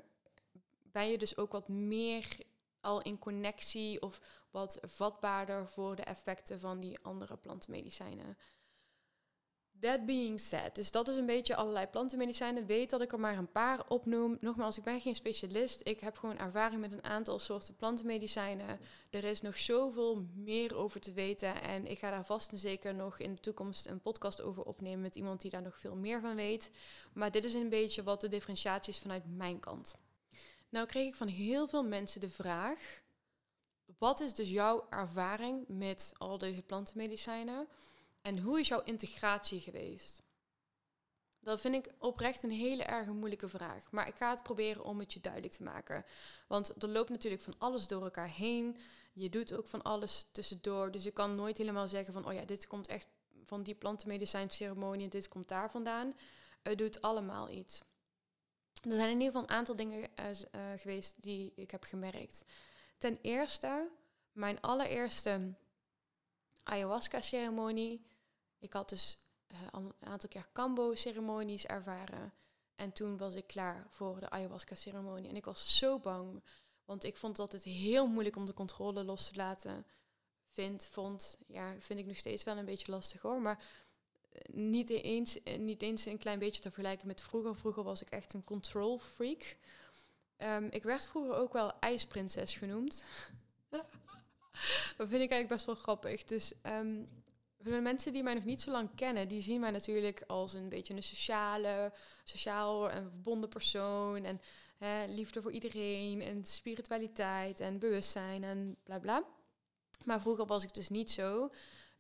ben 0.83 1.09
je 1.09 1.19
dus 1.19 1.37
ook 1.37 1.53
wat 1.53 1.69
meer 1.69 2.37
al 2.81 3.03
in 3.03 3.19
connectie 3.19 4.03
of 4.03 4.21
wat 4.51 4.79
vatbaarder 4.83 5.69
voor 5.69 5.97
de 5.97 6.03
effecten 6.03 6.61
van 6.61 6.81
die 6.81 6.99
andere 7.03 7.37
plantenmedicijnen. 7.37 8.39
That 9.83 10.07
being 10.07 10.41
said, 10.41 10.75
dus 10.75 10.91
dat 10.91 11.09
is 11.09 11.17
een 11.17 11.27
beetje 11.27 11.57
allerlei 11.57 11.87
plantenmedicijnen. 11.87 12.67
Weet 12.67 12.91
dat 12.91 13.01
ik 13.01 13.13
er 13.13 13.21
maar 13.21 13.37
een 13.37 13.53
paar 13.53 13.89
opnoem. 13.89 14.37
Nogmaals, 14.41 14.77
ik 14.77 14.83
ben 14.83 15.01
geen 15.01 15.15
specialist. 15.15 15.81
Ik 15.85 16.01
heb 16.01 16.17
gewoon 16.17 16.39
ervaring 16.39 16.81
met 16.81 16.93
een 16.93 17.05
aantal 17.05 17.39
soorten 17.39 17.77
plantenmedicijnen. 17.77 18.81
Er 19.11 19.25
is 19.25 19.41
nog 19.41 19.57
zoveel 19.57 20.27
meer 20.35 20.77
over 20.77 21.01
te 21.01 21.13
weten. 21.13 21.63
En 21.63 21.87
ik 21.87 21.99
ga 21.99 22.11
daar 22.11 22.25
vast 22.25 22.53
en 22.53 22.59
zeker 22.59 22.95
nog 22.95 23.19
in 23.19 23.35
de 23.35 23.41
toekomst 23.41 23.87
een 23.87 24.01
podcast 24.01 24.43
over 24.43 24.63
opnemen 24.63 25.01
met 25.01 25.15
iemand 25.15 25.41
die 25.41 25.51
daar 25.51 25.63
nog 25.63 25.79
veel 25.79 25.97
meer 25.97 26.21
van 26.21 26.35
weet. 26.35 26.71
Maar 27.13 27.31
dit 27.31 27.45
is 27.45 27.55
een 27.55 27.69
beetje 27.69 28.03
wat 28.03 28.21
de 28.21 28.29
differentiatie 28.29 28.93
is 28.93 28.99
vanuit 28.99 29.37
mijn 29.37 29.61
kant. 29.61 29.95
Nou 30.69 30.87
kreeg 30.87 31.09
ik 31.09 31.15
van 31.15 31.29
heel 31.29 31.69
veel 31.69 31.85
mensen 31.85 32.21
de 32.21 32.31
vraag: 32.31 33.03
wat 33.99 34.21
is 34.21 34.35
dus 34.35 34.51
jouw 34.51 34.87
ervaring 34.91 35.65
met 35.69 36.13
al 36.19 36.39
deze 36.39 36.63
plantenmedicijnen? 36.63 37.69
En 38.23 38.39
hoe 38.39 38.61
is 38.61 38.69
jouw 38.69 38.83
integratie 38.83 39.61
geweest? 39.61 40.23
Dat 41.41 41.61
vind 41.61 41.75
ik 41.75 41.93
oprecht 41.99 42.43
een 42.43 42.51
hele 42.51 42.83
erg 42.83 43.07
moeilijke 43.07 43.49
vraag. 43.49 43.91
Maar 43.91 44.09
ik 44.09 44.15
ga 44.15 44.31
het 44.31 44.43
proberen 44.43 44.85
om 44.85 44.99
het 44.99 45.13
je 45.13 45.21
duidelijk 45.21 45.53
te 45.53 45.63
maken. 45.63 46.05
Want 46.47 46.83
er 46.83 46.89
loopt 46.89 47.11
natuurlijk 47.11 47.43
van 47.43 47.55
alles 47.59 47.87
door 47.87 48.03
elkaar 48.03 48.29
heen. 48.29 48.77
Je 49.13 49.29
doet 49.29 49.55
ook 49.55 49.67
van 49.67 49.83
alles 49.83 50.27
tussendoor. 50.33 50.91
Dus 50.91 51.05
je 51.05 51.11
kan 51.11 51.35
nooit 51.35 51.59
helemaal 51.59 51.89
zeggen 51.89 52.13
van, 52.13 52.27
oh 52.27 52.33
ja, 52.33 52.45
dit 52.45 52.67
komt 52.67 52.87
echt 52.87 53.07
van 53.45 53.63
die 53.63 53.75
plantenmedicijnceremonie 53.75 55.05
en 55.05 55.11
dit 55.11 55.29
komt 55.29 55.49
daar 55.49 55.71
vandaan. 55.71 56.15
Het 56.63 56.79
doet 56.79 57.03
allemaal 57.03 57.51
iets. 57.51 57.83
Er 58.83 58.93
zijn 58.93 59.11
in 59.11 59.21
ieder 59.21 59.27
geval 59.27 59.43
een 59.43 59.57
aantal 59.57 59.77
dingen 59.77 60.01
uh, 60.01 60.27
uh, 60.31 60.61
geweest 60.77 61.23
die 61.23 61.53
ik 61.55 61.71
heb 61.71 61.85
gemerkt. 61.85 62.45
Ten 62.99 63.19
eerste, 63.23 63.89
mijn 64.33 64.61
allereerste 64.61 65.55
ayahuasca-ceremonie 66.63 68.05
ik 68.63 68.73
had 68.73 68.89
dus 68.89 69.19
uh, 69.53 69.59
een 69.71 69.95
aantal 70.01 70.29
keer 70.29 70.49
Cambo-ceremonies 70.53 71.67
ervaren. 71.67 72.33
En 72.75 72.93
toen 72.93 73.17
was 73.17 73.35
ik 73.35 73.47
klaar 73.47 73.87
voor 73.89 74.21
de 74.21 74.31
ayahuasca-ceremonie. 74.31 75.29
En 75.29 75.37
ik 75.37 75.45
was 75.45 75.79
zo 75.79 75.99
bang, 75.99 76.43
want 76.85 77.05
ik 77.05 77.17
vond 77.17 77.37
dat 77.37 77.53
het 77.53 77.65
heel 77.65 78.07
moeilijk 78.07 78.37
om 78.37 78.47
de 78.47 78.55
controle 78.55 79.05
los 79.05 79.29
te 79.29 79.37
laten. 79.37 79.87
Vind, 80.51 80.89
vond, 80.91 81.39
ja, 81.47 81.75
vind 81.79 81.99
ik 81.99 82.07
nog 82.07 82.17
steeds 82.17 82.45
wel 82.45 82.57
een 82.57 82.65
beetje 82.65 82.93
lastig 82.93 83.21
hoor. 83.21 83.41
Maar 83.41 83.65
eh, 84.33 84.55
niet 84.55 84.91
eens, 84.91 85.43
eh, 85.43 85.59
niet 85.59 85.83
eens 85.83 86.07
een 86.07 86.19
klein 86.19 86.39
beetje 86.39 86.61
te 86.61 86.71
vergelijken 86.71 87.07
met 87.07 87.21
vroeger. 87.21 87.57
Vroeger 87.57 87.83
was 87.83 88.03
ik 88.03 88.11
echt 88.11 88.33
een 88.33 88.45
control 88.45 88.99
freak. 88.99 89.57
Um, 90.39 90.69
ik 90.71 90.83
werd 90.83 91.07
vroeger 91.07 91.35
ook 91.35 91.53
wel 91.53 91.79
ijsprinses 91.81 92.57
genoemd. 92.57 93.05
dat 94.97 95.09
vind 95.09 95.23
ik 95.23 95.31
eigenlijk 95.31 95.49
best 95.49 95.65
wel 95.65 95.75
grappig. 95.75 96.25
Dus 96.25 96.53
um, 96.63 97.07
de 97.63 97.81
mensen 97.81 98.13
die 98.13 98.23
mij 98.23 98.35
nog 98.35 98.45
niet 98.45 98.61
zo 98.61 98.71
lang 98.71 98.95
kennen, 98.95 99.29
die 99.29 99.43
zien 99.43 99.61
mij 99.61 99.71
natuurlijk 99.71 100.25
als 100.27 100.53
een 100.53 100.69
beetje 100.69 100.95
een 100.95 101.03
sociale, 101.03 101.93
sociaal 102.25 102.91
en 102.91 103.03
verbonden 103.03 103.49
persoon. 103.49 104.25
En 104.25 104.41
hè, 104.79 105.07
liefde 105.07 105.43
voor 105.43 105.53
iedereen 105.53 106.23
en 106.23 106.45
spiritualiteit 106.45 107.61
en 107.61 107.79
bewustzijn 107.79 108.45
en 108.45 108.77
bla 108.83 108.99
bla. 108.99 109.25
Maar 110.05 110.21
vroeger 110.21 110.47
was 110.47 110.63
ik 110.63 110.75
dus 110.75 110.89
niet 110.89 111.11
zo. 111.11 111.51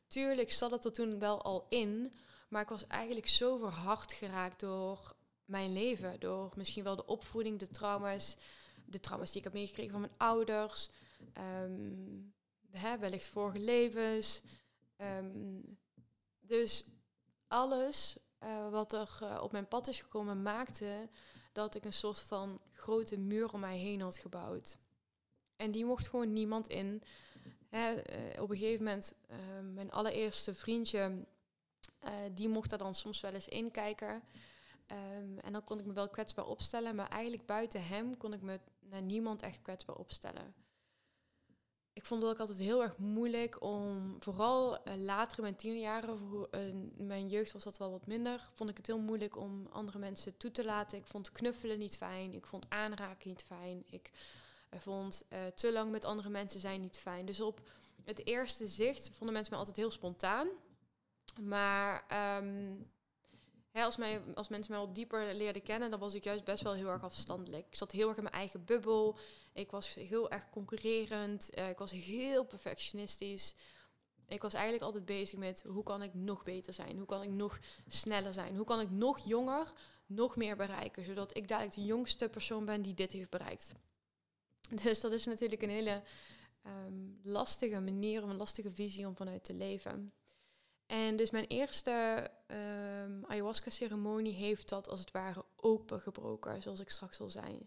Tuurlijk 0.07 0.53
zat 0.53 0.71
het 0.71 0.85
er 0.85 0.93
toen 0.93 1.19
wel 1.19 1.43
al 1.43 1.67
in, 1.69 2.13
maar 2.49 2.63
ik 2.63 2.69
was 2.69 2.87
eigenlijk 2.87 3.27
zo 3.27 3.59
verhard 3.59 4.13
geraakt 4.13 4.61
door 4.61 5.15
mijn 5.45 5.73
leven. 5.73 6.21
Door 6.21 6.53
misschien 6.57 6.85
wel 6.85 6.97
de 6.97 7.07
opvoeding, 7.07 7.59
de 7.59 7.69
trauma's, 7.69 8.37
de 8.85 9.01
trauma's 9.01 9.29
die 9.31 9.39
ik 9.39 9.45
heb 9.45 9.53
meegekregen 9.53 9.93
van 9.93 10.01
mijn 10.01 10.13
ouders. 10.17 10.91
Hè, 12.71 12.99
wellicht 12.99 13.27
vorige 13.27 13.59
levens. 13.59 14.43
Ehm, 15.03 15.61
dus 16.41 16.85
alles 17.47 18.17
uh, 18.43 18.71
wat 18.71 18.93
er 18.93 19.19
uh, 19.23 19.41
op 19.43 19.53
mijn 19.53 19.69
pad 19.69 19.89
is 19.89 20.01
gekomen 20.01 20.43
maakte 20.43 21.09
dat 21.53 21.75
ik 21.75 21.85
een 21.85 21.93
soort 21.93 22.19
van 22.19 22.61
grote 22.71 23.19
muur 23.19 23.53
om 23.53 23.61
mij 23.61 23.79
heen 23.79 24.01
had 24.01 24.19
gebouwd. 24.19 24.79
En 25.57 25.71
die 25.71 25.85
mocht 25.85 26.09
gewoon 26.09 26.33
niemand 26.33 26.69
in. 26.69 27.03
Hè, 27.69 27.93
uh, 27.93 28.43
op 28.43 28.51
een 28.51 28.57
gegeven 28.57 28.85
moment, 28.85 29.15
ehm, 29.29 29.75
mijn 29.75 29.91
allereerste 29.91 30.55
vriendje, 30.55 31.27
die 32.33 32.49
mocht 32.49 32.71
daar 32.71 32.79
dan 32.79 32.95
soms 32.95 33.21
wel 33.21 33.33
eens 33.33 33.49
inkijken. 33.49 34.23
Um, 34.87 35.39
en 35.39 35.53
dan 35.53 35.65
kon 35.65 35.79
ik 35.79 35.85
me 35.85 35.93
wel 35.93 36.09
kwetsbaar 36.09 36.47
opstellen, 36.47 36.95
maar 36.95 37.09
eigenlijk 37.09 37.47
buiten 37.47 37.87
hem 37.87 38.17
kon 38.17 38.33
ik 38.33 38.43
me 38.43 38.61
naar 38.81 39.03
niemand 39.03 39.43
echt 39.43 39.63
kwetsbaar 39.63 39.97
opstellen 39.97 40.55
ik 41.93 42.07
vond 42.07 42.23
het 42.23 42.31
ook 42.31 42.39
altijd 42.39 42.59
heel 42.59 42.83
erg 42.83 42.97
moeilijk 42.97 43.63
om, 43.63 44.17
vooral 44.21 44.89
uh, 44.89 44.95
later 44.97 45.37
in 45.37 45.43
mijn 45.43 45.57
tienerjaren, 45.57 46.19
voor, 46.19 46.49
uh, 46.55 46.69
in 46.69 47.07
mijn 47.07 47.29
jeugd 47.29 47.53
was 47.53 47.65
dat 47.65 47.79
wel 47.79 47.91
wat 47.91 48.07
minder, 48.07 48.51
vond 48.55 48.71
ik 48.71 48.77
het 48.77 48.87
heel 48.87 48.99
moeilijk 48.99 49.37
om 49.37 49.67
andere 49.71 49.99
mensen 49.99 50.37
toe 50.37 50.51
te 50.51 50.65
laten. 50.65 50.99
Ik 50.99 51.07
vond 51.07 51.33
knuffelen 51.33 51.79
niet 51.79 51.97
fijn, 51.97 52.33
ik 52.33 52.47
vond 52.47 52.67
aanraken 52.69 53.29
niet 53.29 53.43
fijn, 53.43 53.83
ik 53.87 54.11
uh, 54.75 54.81
vond 54.81 55.25
te 55.55 55.73
lang 55.73 55.91
met 55.91 56.05
andere 56.05 56.29
mensen 56.29 56.61
zijn 56.61 56.81
niet 56.81 56.99
fijn. 56.99 57.27
Dus 57.27 57.41
op 57.41 57.61
het 58.05 58.27
eerste 58.27 58.67
zicht 58.67 59.11
vonden 59.11 59.33
mensen 59.33 59.53
me 59.53 59.59
altijd 59.59 59.77
heel 59.77 59.91
spontaan. 59.91 60.49
Maar 61.41 62.05
um, 62.43 62.91
als, 63.73 63.97
mij, 63.97 64.23
als 64.35 64.49
mensen 64.49 64.73
mij 64.73 64.81
al 64.81 64.93
dieper 64.93 65.35
leerden 65.35 65.63
kennen, 65.63 65.91
dan 65.91 66.01
was 66.01 66.15
ik 66.15 66.25
juist 66.25 66.45
best 66.45 66.63
wel 66.63 66.75
heel 66.75 66.89
erg 66.89 67.03
afstandelijk. 67.03 67.67
Ik 67.67 67.77
zat 67.77 67.93
heel 67.93 68.09
erg 68.09 68.17
in 68.17 68.23
mijn 68.23 68.35
eigen 68.35 68.65
bubbel. 68.65 69.19
Ik 69.53 69.71
was 69.71 69.95
heel 69.95 70.31
erg 70.31 70.51
concurrerend. 70.51 71.51
Uh, 71.59 71.69
ik 71.69 71.79
was 71.79 71.91
heel 71.91 72.45
perfectionistisch. 72.45 73.55
Ik 74.29 74.43
was 74.43 74.53
eigenlijk 74.53 74.85
altijd 74.85 75.05
bezig 75.05 75.39
met 75.39 75.63
hoe 75.67 75.83
kan 75.83 76.03
ik 76.03 76.15
nog 76.15 76.43
beter 76.43 76.73
zijn? 76.73 76.97
Hoe 76.97 77.07
kan 77.07 77.23
ik 77.23 77.31
nog 77.31 77.59
sneller 77.87 78.35
zijn? 78.35 78.57
Hoe 78.57 78.65
kan 78.65 78.81
ik 78.81 78.91
nog 78.91 79.19
jonger 79.19 79.73
nog 80.07 80.37
meer 80.37 80.57
bereiken? 80.57 81.05
Zodat 81.05 81.37
ik 81.37 81.49
dadelijk 81.49 81.75
de 81.75 81.85
jongste 81.85 82.29
persoon 82.29 82.65
ben 82.65 82.83
die 82.83 82.95
dit 82.95 83.13
heeft 83.13 83.31
bereikt. 83.31 83.73
Dus 84.83 85.01
dat 85.01 85.13
is 85.13 85.27
natuurlijk 85.27 85.63
een 85.63 85.71
hele 85.71 86.03
um, 86.67 87.21
lastige 87.23 87.81
manier, 87.81 88.23
een 88.23 88.37
lastige 88.37 88.71
visie 88.71 89.07
om 89.07 89.17
vanuit 89.17 89.45
te 89.45 89.55
leven. 89.55 90.13
En 90.87 91.17
dus 91.17 91.31
mijn 91.31 91.47
eerste 91.47 92.31
um, 92.47 93.25
ayahuasca-ceremonie 93.25 94.35
heeft 94.35 94.69
dat 94.69 94.89
als 94.89 95.01
het 95.01 95.11
ware 95.11 95.45
opengebroken, 95.57 96.63
zoals 96.63 96.81
ik 96.81 96.91
straks 96.91 97.21
al 97.21 97.31
zei. 97.31 97.67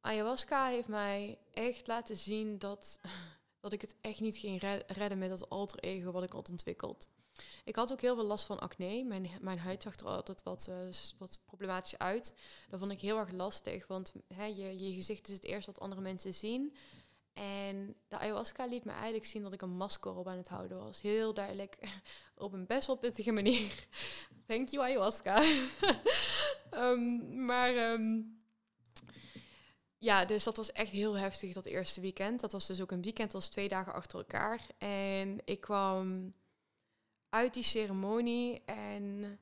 Ayahuasca 0.00 0.66
heeft 0.66 0.88
mij 0.88 1.38
echt 1.50 1.86
laten 1.86 2.16
zien 2.16 2.58
dat, 2.58 3.00
dat 3.60 3.72
ik 3.72 3.80
het 3.80 3.96
echt 4.00 4.20
niet 4.20 4.36
ging 4.36 4.60
redden 4.86 5.18
met 5.18 5.28
dat 5.28 5.50
alter 5.50 5.78
ego 5.78 6.10
wat 6.10 6.22
ik 6.22 6.32
had 6.32 6.50
ontwikkeld. 6.50 7.08
Ik 7.64 7.76
had 7.76 7.92
ook 7.92 8.00
heel 8.00 8.14
veel 8.14 8.24
last 8.24 8.44
van 8.44 8.60
acne. 8.60 9.04
Mijn, 9.04 9.30
mijn 9.40 9.58
huid 9.58 9.82
zag 9.82 9.96
er 9.96 10.06
altijd 10.06 10.42
wat, 10.42 10.66
uh, 10.70 10.76
wat 11.18 11.42
problematisch 11.46 11.98
uit. 11.98 12.34
Dat 12.68 12.78
vond 12.78 12.92
ik 12.92 13.00
heel 13.00 13.18
erg 13.18 13.30
lastig, 13.30 13.86
want 13.86 14.14
hè, 14.34 14.44
je, 14.44 14.84
je 14.84 14.92
gezicht 14.92 15.28
is 15.28 15.34
het 15.34 15.44
eerste 15.44 15.70
wat 15.72 15.80
andere 15.80 16.00
mensen 16.00 16.34
zien. 16.34 16.76
En 17.32 17.96
de 18.08 18.18
ayahuasca 18.18 18.66
liet 18.66 18.84
me 18.84 18.92
eigenlijk 18.92 19.24
zien 19.24 19.42
dat 19.42 19.52
ik 19.52 19.62
een 19.62 19.76
masker 19.76 20.16
op 20.16 20.28
aan 20.28 20.36
het 20.36 20.48
houden 20.48 20.78
was. 20.78 21.00
Heel 21.00 21.34
duidelijk, 21.34 21.78
op 22.36 22.52
een 22.52 22.66
best 22.66 22.86
wel 22.86 22.96
pittige 22.96 23.32
manier. 23.32 23.86
Thank 24.46 24.68
you 24.68 24.84
ayahuasca. 24.84 25.42
um, 26.70 27.44
maar 27.44 27.92
um, 27.92 28.40
ja, 29.98 30.24
dus 30.24 30.44
dat 30.44 30.56
was 30.56 30.72
echt 30.72 30.92
heel 30.92 31.18
heftig 31.18 31.52
dat 31.52 31.64
eerste 31.64 32.00
weekend. 32.00 32.40
Dat 32.40 32.52
was 32.52 32.66
dus 32.66 32.80
ook 32.80 32.90
een 32.90 33.02
weekend 33.02 33.34
als 33.34 33.48
twee 33.48 33.68
dagen 33.68 33.92
achter 33.92 34.18
elkaar. 34.18 34.60
En 34.78 35.40
ik 35.44 35.60
kwam 35.60 36.34
uit 37.28 37.54
die 37.54 37.62
ceremonie 37.62 38.62
en 38.64 39.38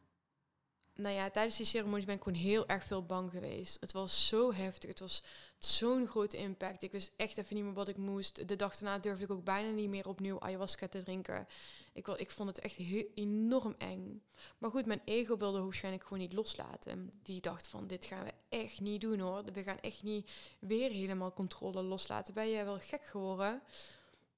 nou 0.95 1.15
ja, 1.15 1.31
tijdens 1.31 1.57
die 1.57 1.67
ceremonie 1.67 2.07
ben 2.07 2.15
ik 2.15 2.23
gewoon 2.23 2.39
heel 2.39 2.69
erg 2.69 2.85
veel 2.85 3.07
bang 3.07 3.31
geweest. 3.31 3.81
Het 3.81 3.93
was 3.93 4.29
zo 4.29 4.53
heftig. 4.53 4.89
Het 4.89 5.01
was 5.01 5.23
zo'n 5.65 6.07
grote 6.07 6.37
impact. 6.37 6.83
Ik 6.83 6.93
wist 6.93 7.13
echt 7.17 7.37
even 7.37 7.55
niet 7.55 7.65
meer 7.65 7.73
wat 7.73 7.89
ik 7.89 7.97
moest. 7.97 8.49
De 8.49 8.57
dag 8.57 8.77
daarna 8.77 8.99
durfde 8.99 9.25
ik 9.25 9.31
ook 9.31 9.45
bijna 9.45 9.71
niet 9.71 9.89
meer 9.89 10.09
opnieuw 10.09 10.41
ayahuasca 10.41 10.89
te 10.89 11.03
drinken. 11.03 11.47
Ik, 11.93 12.09
ik 12.09 12.31
vond 12.31 12.49
het 12.49 12.59
echt 12.59 12.77
heel, 12.77 13.05
enorm 13.15 13.75
eng. 13.79 14.23
Maar 14.59 14.71
goed, 14.71 14.87
mijn 14.87 15.03
ego 15.05 15.37
wilde 15.37 15.63
waarschijnlijk 15.63 16.05
gewoon 16.05 16.19
niet 16.19 16.33
loslaten. 16.33 17.11
Die 17.23 17.41
dacht 17.41 17.69
van, 17.69 17.87
dit 17.87 18.05
gaan 18.05 18.25
we 18.25 18.33
echt 18.49 18.81
niet 18.81 19.01
doen 19.01 19.19
hoor. 19.19 19.45
We 19.45 19.63
gaan 19.63 19.81
echt 19.81 20.03
niet 20.03 20.31
weer 20.59 20.91
helemaal 20.91 21.33
controle 21.33 21.83
loslaten. 21.83 22.35
Ben 22.35 22.51
jij 22.51 22.65
wel 22.65 22.79
gek 22.79 23.05
geworden? 23.05 23.63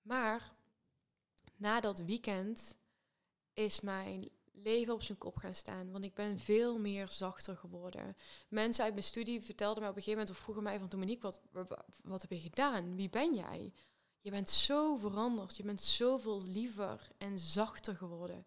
Maar 0.02 0.52
na 1.56 1.80
dat 1.80 1.98
weekend 1.98 2.74
is 3.54 3.80
mijn 3.80 4.28
leven 4.62 4.94
op 4.94 5.02
zijn 5.02 5.18
kop 5.18 5.36
gaan 5.36 5.54
staan. 5.54 5.90
Want 5.92 6.04
ik 6.04 6.14
ben 6.14 6.38
veel 6.38 6.78
meer 6.78 7.08
zachter 7.10 7.56
geworden. 7.56 8.16
Mensen 8.48 8.84
uit 8.84 8.92
mijn 8.92 9.04
studie 9.04 9.42
vertelden 9.42 9.80
mij 9.80 9.90
op 9.90 9.96
een 9.96 10.02
gegeven 10.02 10.20
moment 10.20 10.38
of 10.38 10.42
vroegen 10.42 10.64
mij 10.64 10.78
van 10.78 10.88
Dominique, 10.88 11.32
wat, 11.50 11.84
wat 12.02 12.22
heb 12.22 12.30
je 12.30 12.40
gedaan? 12.40 12.96
Wie 12.96 13.08
ben 13.08 13.34
jij? 13.34 13.72
Je 14.20 14.30
bent 14.30 14.50
zo 14.50 14.96
veranderd. 14.96 15.56
Je 15.56 15.62
bent 15.62 15.80
zoveel 15.80 16.42
liever 16.42 17.08
en 17.18 17.38
zachter 17.38 17.96
geworden. 17.96 18.46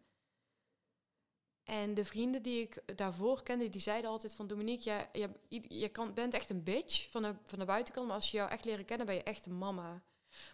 En 1.64 1.94
de 1.94 2.06
vrienden 2.06 2.42
die 2.42 2.62
ik 2.62 2.98
daarvoor 2.98 3.44
kende, 3.44 3.70
die 3.70 3.82
zeiden 3.82 4.10
altijd 4.10 4.36
van 4.36 4.48
Dominique, 4.48 5.08
je, 5.12 5.30
je 5.68 5.90
kan, 5.90 6.14
bent 6.14 6.34
echt 6.34 6.50
een 6.50 6.64
bitch 6.64 7.10
van 7.10 7.22
de, 7.22 7.36
van 7.44 7.60
de 7.60 7.66
buitenkant, 7.66 8.06
maar 8.08 8.16
als 8.16 8.32
je 8.32 8.38
jou 8.38 8.50
echt 8.50 8.66
leren 8.66 8.86
kennen, 8.86 9.06
ben 9.06 9.16
je 9.16 9.24
echt 9.24 9.46
een 9.46 9.58
mama. 9.58 10.04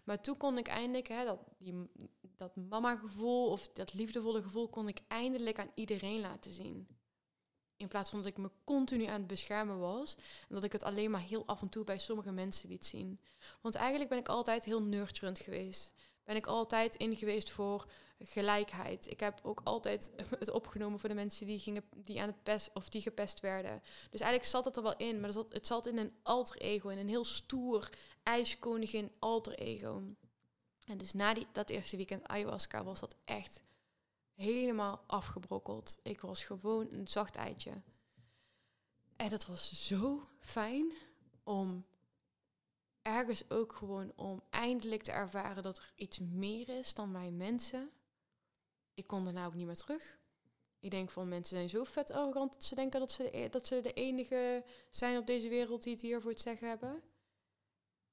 Maar 0.03 0.21
toen 0.21 0.37
kon 0.37 0.57
ik 0.57 0.67
eindelijk 0.67 1.07
hè, 1.07 1.25
dat, 1.25 1.39
die, 1.57 1.89
dat 2.37 2.55
mama-gevoel 2.55 3.49
of 3.49 3.67
dat 3.67 3.93
liefdevolle 3.93 4.41
gevoel 4.41 4.67
kon 4.67 4.87
ik 4.87 4.99
eindelijk 5.07 5.59
aan 5.59 5.71
iedereen 5.73 6.19
laten 6.19 6.51
zien. 6.51 6.87
In 7.77 7.87
plaats 7.87 8.09
van 8.09 8.19
dat 8.19 8.27
ik 8.27 8.37
me 8.37 8.49
continu 8.63 9.05
aan 9.05 9.19
het 9.19 9.27
beschermen 9.27 9.79
was 9.79 10.15
en 10.49 10.55
dat 10.55 10.63
ik 10.63 10.71
het 10.71 10.83
alleen 10.83 11.11
maar 11.11 11.21
heel 11.21 11.45
af 11.45 11.61
en 11.61 11.69
toe 11.69 11.83
bij 11.83 11.99
sommige 11.99 12.31
mensen 12.31 12.69
liet 12.69 12.85
zien. 12.85 13.19
Want 13.61 13.75
eigenlijk 13.75 14.09
ben 14.09 14.19
ik 14.19 14.27
altijd 14.27 14.63
heel 14.63 14.81
nurturend 14.81 15.39
geweest. 15.39 15.93
Ben 16.23 16.35
ik 16.35 16.47
altijd 16.47 16.95
in 16.95 17.15
geweest 17.15 17.49
voor 17.49 17.85
gelijkheid. 18.19 19.11
Ik 19.11 19.19
heb 19.19 19.39
ook 19.43 19.61
altijd 19.63 20.11
het 20.39 20.51
opgenomen 20.51 20.99
voor 20.99 21.09
de 21.09 21.15
mensen 21.15 21.45
die, 21.45 21.59
gingen, 21.59 21.83
die 21.95 22.21
aan 22.21 22.27
het 22.27 22.43
pest 22.43 22.69
of 22.73 22.89
die 22.89 23.01
gepest 23.01 23.39
werden. 23.39 23.81
Dus 24.09 24.21
eigenlijk 24.21 24.51
zat 24.51 24.65
het 24.65 24.77
er 24.77 24.83
wel 24.83 24.97
in, 24.97 25.15
maar 25.15 25.29
het 25.29 25.33
zat, 25.37 25.53
het 25.53 25.67
zat 25.67 25.85
in 25.85 25.97
een 25.97 26.13
alter 26.23 26.61
ego, 26.61 26.89
in 26.89 26.97
een 26.97 27.09
heel 27.09 27.25
stoer 27.25 27.89
ijskoningin 28.23 29.11
alter 29.19 29.53
ego. 29.53 30.03
En 30.85 30.97
dus 30.97 31.13
na 31.13 31.33
die, 31.33 31.47
dat 31.51 31.69
eerste 31.69 31.97
weekend 31.97 32.27
ayahuasca 32.27 32.83
was 32.83 32.99
dat 32.99 33.15
echt 33.25 33.63
helemaal 34.33 35.03
afgebrokkeld. 35.07 35.99
Ik 36.03 36.21
was 36.21 36.43
gewoon 36.43 36.87
een 36.91 37.07
zacht 37.07 37.35
eitje. 37.35 37.81
En 39.15 39.29
dat 39.29 39.45
was 39.45 39.87
zo 39.87 40.27
fijn 40.39 40.93
om 41.43 41.85
ergens 43.01 43.49
ook 43.49 43.73
gewoon 43.73 44.11
om 44.15 44.41
eindelijk 44.49 45.03
te 45.03 45.11
ervaren 45.11 45.63
dat 45.63 45.77
er 45.77 45.93
iets 45.95 46.19
meer 46.19 46.69
is 46.69 46.93
dan 46.93 47.13
wij 47.13 47.31
mensen. 47.31 47.91
Ik 48.93 49.07
kon 49.07 49.23
daarna 49.23 49.45
ook 49.45 49.53
niet 49.53 49.65
meer 49.65 49.75
terug. 49.75 50.19
Ik 50.79 50.91
denk 50.91 51.09
van 51.09 51.27
mensen 51.27 51.55
zijn 51.57 51.69
zo 51.69 51.83
vet 51.83 52.11
arrogant 52.11 52.53
dat 52.53 52.63
ze 52.63 52.75
denken 52.75 52.99
dat 52.99 53.11
ze, 53.11 53.23
de, 53.23 53.37
e-, 53.37 53.49
dat 53.49 53.67
ze 53.67 53.81
de 53.81 53.93
enige 53.93 54.63
zijn 54.89 55.17
op 55.17 55.27
deze 55.27 55.49
wereld 55.49 55.83
die 55.83 55.93
het 55.93 56.01
hier 56.01 56.21
voor 56.21 56.39
zeggen 56.39 56.67
hebben 56.67 57.03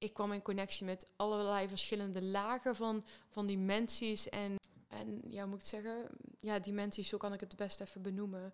ik 0.03 0.13
kwam 0.13 0.31
in 0.31 0.41
connectie 0.41 0.85
met 0.85 1.07
allerlei 1.15 1.67
verschillende 1.67 2.21
lagen 2.21 2.75
van, 2.75 3.05
van 3.29 3.47
dimensies. 3.47 4.29
En, 4.29 4.55
en 4.87 5.21
ja, 5.29 5.45
moet 5.45 5.59
ik 5.59 5.65
zeggen, 5.65 6.07
ja, 6.39 6.59
dimensies, 6.59 7.07
zo 7.07 7.17
kan 7.17 7.33
ik 7.33 7.39
het 7.39 7.55
best 7.55 7.81
even 7.81 8.01
benoemen. 8.01 8.53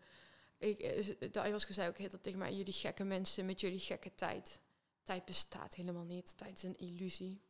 Ik, 0.57 0.79
eh, 0.79 1.31
de 1.31 1.39
ayahuasca 1.39 1.73
zei 1.73 1.89
ook 1.89 1.97
heel 1.97 2.09
dat 2.09 2.23
tegen 2.23 2.39
mij, 2.39 2.53
jullie 2.53 2.73
gekke 2.73 3.03
mensen 3.03 3.45
met 3.45 3.59
jullie 3.59 3.79
gekke 3.79 4.15
tijd. 4.15 4.59
Tijd 5.03 5.25
bestaat 5.25 5.75
helemaal 5.75 6.03
niet, 6.03 6.37
tijd 6.37 6.57
is 6.57 6.63
een 6.63 6.79
illusie. 6.79 7.41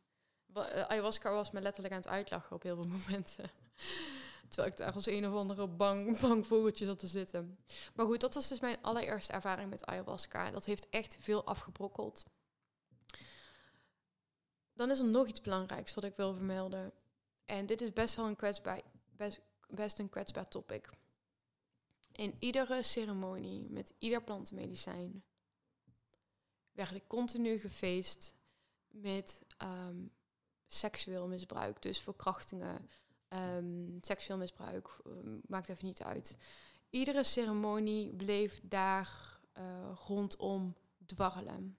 Eh, 0.54 0.82
ayahuasca 0.82 1.32
was 1.32 1.50
me 1.50 1.60
letterlijk 1.60 1.94
aan 1.94 2.00
het 2.00 2.10
uitlachen 2.10 2.56
op 2.56 2.62
heel 2.62 2.76
veel 2.76 2.86
momenten. 2.98 3.50
Terwijl 4.48 4.72
ik 4.72 4.76
daar 4.76 4.92
als 4.92 5.06
een 5.06 5.26
of 5.26 5.34
andere 5.34 5.68
bang, 5.68 6.20
bang 6.20 6.46
vogeltje 6.46 6.86
zat 6.86 6.98
te 6.98 7.06
zitten. 7.06 7.58
Maar 7.94 8.06
goed, 8.06 8.20
dat 8.20 8.34
was 8.34 8.48
dus 8.48 8.60
mijn 8.60 8.82
allereerste 8.82 9.32
ervaring 9.32 9.70
met 9.70 9.86
ayahuasca. 9.86 10.50
Dat 10.50 10.64
heeft 10.64 10.88
echt 10.88 11.16
veel 11.20 11.44
afgebrokkeld. 11.44 12.24
Dan 14.80 14.90
is 14.90 14.98
er 14.98 15.06
nog 15.06 15.26
iets 15.26 15.40
belangrijks 15.40 15.94
wat 15.94 16.04
ik 16.04 16.16
wil 16.16 16.34
vermelden. 16.34 16.92
En 17.44 17.66
dit 17.66 17.80
is 17.80 17.92
best 17.92 18.14
wel 18.14 18.26
een 18.26 18.36
kwetsbaar, 18.36 18.80
best 19.16 19.40
best 19.68 19.98
een 19.98 20.08
kwetsbaar 20.08 20.48
topic. 20.48 20.90
In 22.12 22.34
iedere 22.38 22.82
ceremonie 22.82 23.66
met 23.70 23.92
ieder 23.98 24.22
plantenmedicijn 24.22 25.24
werd 26.72 26.94
ik 26.94 27.06
continu 27.06 27.58
gefeest 27.58 28.34
met 28.88 29.42
ehm, 29.56 30.06
seksueel 30.66 31.28
misbruik. 31.28 31.82
Dus 31.82 32.00
verkrachtingen, 32.00 32.90
um, 33.28 33.98
seksueel 34.00 34.38
misbruik, 34.38 34.88
ehm, 35.04 35.38
maakt 35.46 35.68
even 35.68 35.86
niet 35.86 36.02
uit. 36.02 36.36
Iedere 36.90 37.24
ceremonie 37.24 38.14
bleef 38.14 38.60
daar 38.62 39.38
uh, 39.58 39.98
rondom 40.06 40.76
dwarrelen. 41.06 41.78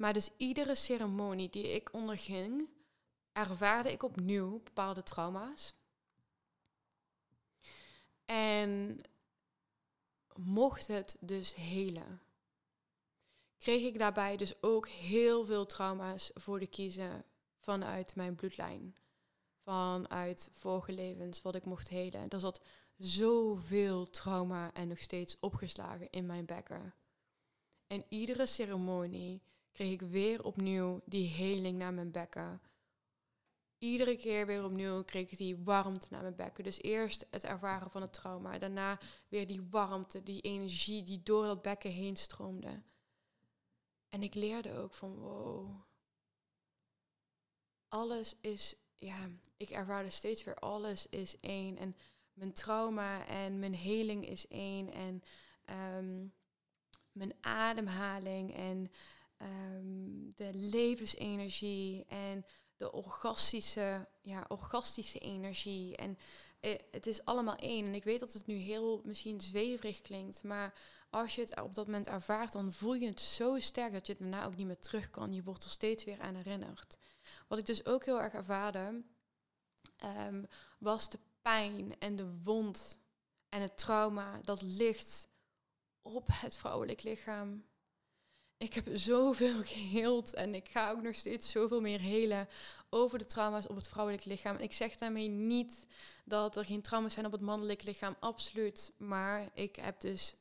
Maar 0.00 0.12
dus 0.12 0.30
iedere 0.36 0.74
ceremonie 0.74 1.50
die 1.50 1.74
ik 1.74 1.92
onderging, 1.92 2.68
ervaarde 3.32 3.92
ik 3.92 4.02
opnieuw 4.02 4.62
bepaalde 4.62 5.02
trauma's. 5.02 5.74
En 8.24 9.00
mocht 10.34 10.86
het 10.86 11.16
dus 11.20 11.54
helen, 11.54 12.22
kreeg 13.58 13.82
ik 13.82 13.98
daarbij 13.98 14.36
dus 14.36 14.62
ook 14.62 14.88
heel 14.88 15.44
veel 15.44 15.66
trauma's 15.66 16.30
voor 16.34 16.58
de 16.58 16.66
kiezen 16.66 17.24
vanuit 17.58 18.14
mijn 18.14 18.34
bloedlijn. 18.34 18.96
Vanuit 19.62 20.50
vorige 20.54 20.92
levens, 20.92 21.42
wat 21.42 21.54
ik 21.54 21.64
mocht 21.64 21.88
helen. 21.88 22.28
Er 22.28 22.40
zat 22.40 22.60
zoveel 22.96 24.10
trauma 24.10 24.72
en 24.74 24.88
nog 24.88 24.98
steeds 24.98 25.38
opgeslagen 25.40 26.10
in 26.10 26.26
mijn 26.26 26.44
bekken. 26.44 26.94
En 27.86 28.04
iedere 28.08 28.46
ceremonie 28.46 29.42
kreeg 29.72 29.92
ik 29.92 30.00
weer 30.00 30.44
opnieuw 30.44 31.00
die 31.04 31.28
heling 31.28 31.78
naar 31.78 31.94
mijn 31.94 32.10
bekken. 32.10 32.60
Iedere 33.78 34.16
keer 34.16 34.46
weer 34.46 34.64
opnieuw 34.64 35.04
kreeg 35.04 35.30
ik 35.30 35.38
die 35.38 35.56
warmte 35.56 36.06
naar 36.10 36.22
mijn 36.22 36.36
bekken. 36.36 36.64
Dus 36.64 36.82
eerst 36.82 37.26
het 37.30 37.44
ervaren 37.44 37.90
van 37.90 38.02
het 38.02 38.12
trauma. 38.12 38.58
Daarna 38.58 38.98
weer 39.28 39.46
die 39.46 39.66
warmte, 39.70 40.22
die 40.22 40.40
energie 40.40 41.02
die 41.02 41.22
door 41.22 41.46
dat 41.46 41.62
bekken 41.62 41.90
heen 41.90 42.16
stroomde. 42.16 42.82
En 44.08 44.22
ik 44.22 44.34
leerde 44.34 44.76
ook 44.76 44.94
van 44.94 45.18
wow. 45.18 45.80
Alles 47.88 48.36
is, 48.40 48.74
ja, 48.98 49.28
ik 49.56 49.70
ervaarde 49.70 50.10
steeds 50.10 50.44
weer 50.44 50.54
alles 50.54 51.06
is 51.08 51.40
één. 51.40 51.76
En 51.76 51.96
mijn 52.32 52.52
trauma 52.52 53.26
en 53.26 53.58
mijn 53.58 53.74
heling 53.74 54.28
is 54.28 54.48
één. 54.48 54.92
En 54.92 55.22
ehm, 55.64 56.26
mijn 57.12 57.34
ademhaling 57.40 58.54
en 58.54 58.90
um, 59.42 60.32
de 60.34 60.50
levensenergie 60.54 62.04
en 62.06 62.44
de 62.76 62.92
orgastische, 62.92 64.08
ja, 64.20 64.44
orgastische 64.48 65.18
energie. 65.18 65.96
En 65.96 66.18
eh, 66.60 66.78
het 66.90 67.06
is 67.06 67.24
allemaal 67.24 67.56
één. 67.56 67.86
En 67.86 67.94
ik 67.94 68.04
weet 68.04 68.20
dat 68.20 68.32
het 68.32 68.46
nu 68.46 68.54
heel 68.54 69.00
misschien 69.04 69.40
zweverig 69.40 70.00
klinkt, 70.00 70.42
maar 70.42 70.74
als 71.10 71.34
je 71.34 71.40
het 71.40 71.60
op 71.60 71.74
dat 71.74 71.86
moment 71.86 72.06
ervaart, 72.06 72.52
dan 72.52 72.72
voel 72.72 72.94
je 72.94 73.08
het 73.08 73.20
zo 73.20 73.58
sterk 73.58 73.92
dat 73.92 74.06
je 74.06 74.12
het 74.12 74.22
daarna 74.22 74.44
ook 74.44 74.56
niet 74.56 74.66
meer 74.66 74.78
terug 74.78 75.10
kan. 75.10 75.32
Je 75.32 75.42
wordt 75.42 75.64
er 75.64 75.70
steeds 75.70 76.04
weer 76.04 76.20
aan 76.20 76.34
herinnerd. 76.34 76.96
Wat 77.48 77.58
ik 77.58 77.66
dus 77.66 77.86
ook 77.86 78.04
heel 78.04 78.20
erg 78.20 78.32
ervaarde, 78.32 79.02
um, 80.28 80.46
was 80.78 81.08
de 81.08 81.18
pijn 81.42 81.98
en 81.98 82.16
de 82.16 82.42
wond 82.42 83.00
en 83.48 83.60
het 83.60 83.78
trauma 83.78 84.40
dat 84.42 84.62
ligt 84.62 85.28
op 86.02 86.26
het 86.30 86.56
vrouwelijk 86.56 87.02
lichaam. 87.02 87.64
Ik 88.60 88.74
heb 88.74 88.88
zoveel 88.92 89.62
geheeld 89.74 90.34
en 90.34 90.54
ik 90.54 90.68
ga 90.68 90.90
ook 90.90 91.02
nog 91.02 91.14
steeds 91.14 91.50
zoveel 91.50 91.80
meer 91.80 92.00
helen 92.00 92.48
over 92.90 93.18
de 93.18 93.24
trauma's 93.24 93.66
op 93.66 93.76
het 93.76 93.88
vrouwelijk 93.88 94.24
lichaam. 94.24 94.56
Ik 94.56 94.72
zeg 94.72 94.96
daarmee 94.96 95.28
niet 95.28 95.86
dat 96.24 96.56
er 96.56 96.64
geen 96.64 96.82
trauma's 96.82 97.12
zijn 97.12 97.26
op 97.26 97.32
het 97.32 97.40
mannelijk 97.40 97.82
lichaam, 97.82 98.16
absoluut. 98.18 98.92
Maar 98.96 99.50
ik 99.54 99.76
heb 99.76 100.00
dus 100.00 100.36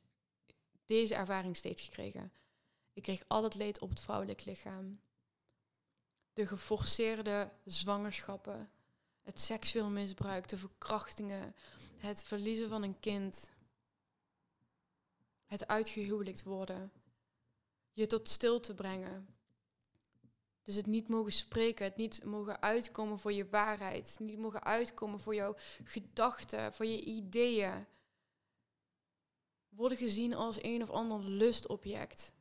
deze 0.86 1.16
ervaring 1.16 1.58
steeds 1.58 1.82
gekregen. 1.82 2.32
Ik 2.94 3.04
kreeg 3.04 3.24
al 3.28 3.44
het 3.44 3.56
leed 3.56 3.80
op 3.80 3.90
het 3.90 4.02
vrouwelijk 4.02 4.46
lichaam. 4.46 5.00
De 6.34 6.48
geforceerde 6.48 7.52
zwangerschappen, 7.66 8.72
het 9.22 9.40
seksueel 9.40 9.90
misbruik, 9.90 10.48
de 10.48 10.58
verkrachtingen, 10.58 11.56
het 11.98 12.24
verliezen 12.24 12.70
van 12.70 12.84
een 12.84 13.00
kind, 13.00 13.52
het 15.46 15.68
uitgehuwelijkt 15.68 16.44
worden, 16.44 16.92
je 18.00 18.08
tot 18.08 18.30
stilte 18.30 18.74
brengen. 18.74 19.28
Dus 20.62 20.76
het 20.76 20.86
niet 20.86 21.08
mogen 21.08 21.32
spreken, 21.32 21.86
het 21.86 21.96
niet 21.96 22.24
mogen 22.24 22.62
uitkomen 22.62 23.20
voor 23.20 23.34
je 23.34 23.50
waarheid, 23.50 24.16
niet 24.20 24.40
mogen 24.40 24.64
uitkomen 24.64 25.20
voor 25.20 25.36
jouw 25.36 25.56
gedachten, 25.84 26.74
voor 26.74 26.86
je 26.86 27.04
ideeën. 27.04 27.86
Worden 29.70 29.98
gezien 29.98 30.34
als 30.34 30.64
een 30.64 30.82
of 30.82 30.90
ander 30.90 31.24
lustobject, 31.24 32.32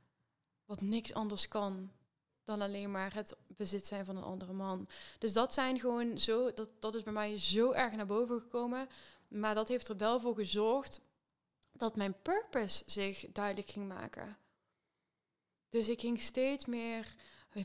wat 0.65 0.81
niks 0.81 1.15
anders 1.15 1.49
kan 1.49 1.91
dan 2.49 2.61
alleen 2.61 2.91
maar 2.91 3.15
het 3.15 3.37
bezit 3.47 3.87
zijn 3.87 4.05
van 4.05 4.17
een 4.17 4.23
andere 4.23 4.53
man. 4.53 4.89
Dus 5.19 5.33
dat 5.33 5.55
zijn 5.55 5.81
gewoon 5.81 6.19
zo, 6.19 6.55
dat, 6.55 6.69
dat 6.79 6.95
is 6.95 7.03
bij 7.03 7.13
mij 7.13 7.39
zo 7.39 7.73
erg 7.73 7.93
naar 7.93 8.07
boven 8.07 8.41
gekomen. 8.41 8.89
Maar 9.29 9.55
dat 9.55 9.69
heeft 9.69 9.89
er 9.89 9.97
wel 9.97 10.21
voor 10.21 10.35
gezorgd 10.35 11.01
dat 11.73 11.97
mijn 11.97 12.23
purpose 12.23 12.83
zich 12.87 13.27
duidelijk 13.33 13.71
ging 13.71 13.89
maken. 13.89 14.37
Dus 15.69 15.89
ik 15.89 16.01
ging 16.01 16.21
steeds 16.21 16.65
meer 16.65 17.15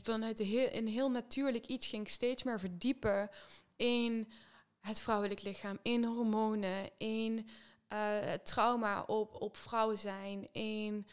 vanuit 0.02 0.38
heel, 0.38 0.68
een 0.72 0.88
heel 0.88 1.10
natuurlijk 1.10 1.66
iets 1.66 1.86
ging 1.86 2.08
steeds 2.08 2.42
meer 2.42 2.60
verdiepen 2.60 3.30
in 3.76 4.32
het 4.80 5.00
vrouwelijk 5.00 5.42
lichaam, 5.42 5.78
in 5.82 6.04
hormonen, 6.04 6.90
in 6.98 7.48
uh, 7.92 8.32
trauma 8.32 9.02
op, 9.02 9.34
op 9.34 9.56
vrouw 9.56 9.94
zijn, 9.94 10.52
in 10.52 11.06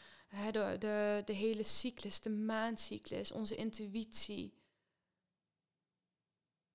de, 0.52 0.76
de, 0.78 1.22
de 1.24 1.32
hele 1.32 1.62
cyclus, 1.62 2.20
de 2.20 2.30
maancyclus, 2.30 3.32
onze 3.32 3.54
intuïtie, 3.54 4.54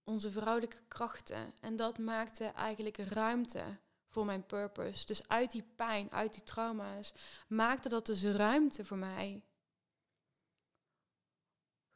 onze 0.03 0.31
vrouwelijke 0.31 0.81
krachten. 0.87 1.53
En 1.59 1.75
dat 1.75 1.97
maakte 1.97 2.45
eigenlijk 2.45 2.97
ruimte 2.97 3.63
voor 4.07 4.25
mijn 4.25 4.45
purpose. 4.45 5.05
Dus 5.05 5.27
uit 5.27 5.51
die 5.51 5.63
pijn, 5.75 6.11
uit 6.11 6.33
die 6.33 6.43
trauma's, 6.43 7.13
maakte 7.47 7.89
dat 7.89 8.05
dus 8.05 8.23
ruimte 8.23 8.85
voor 8.85 8.97
mij. 8.97 9.41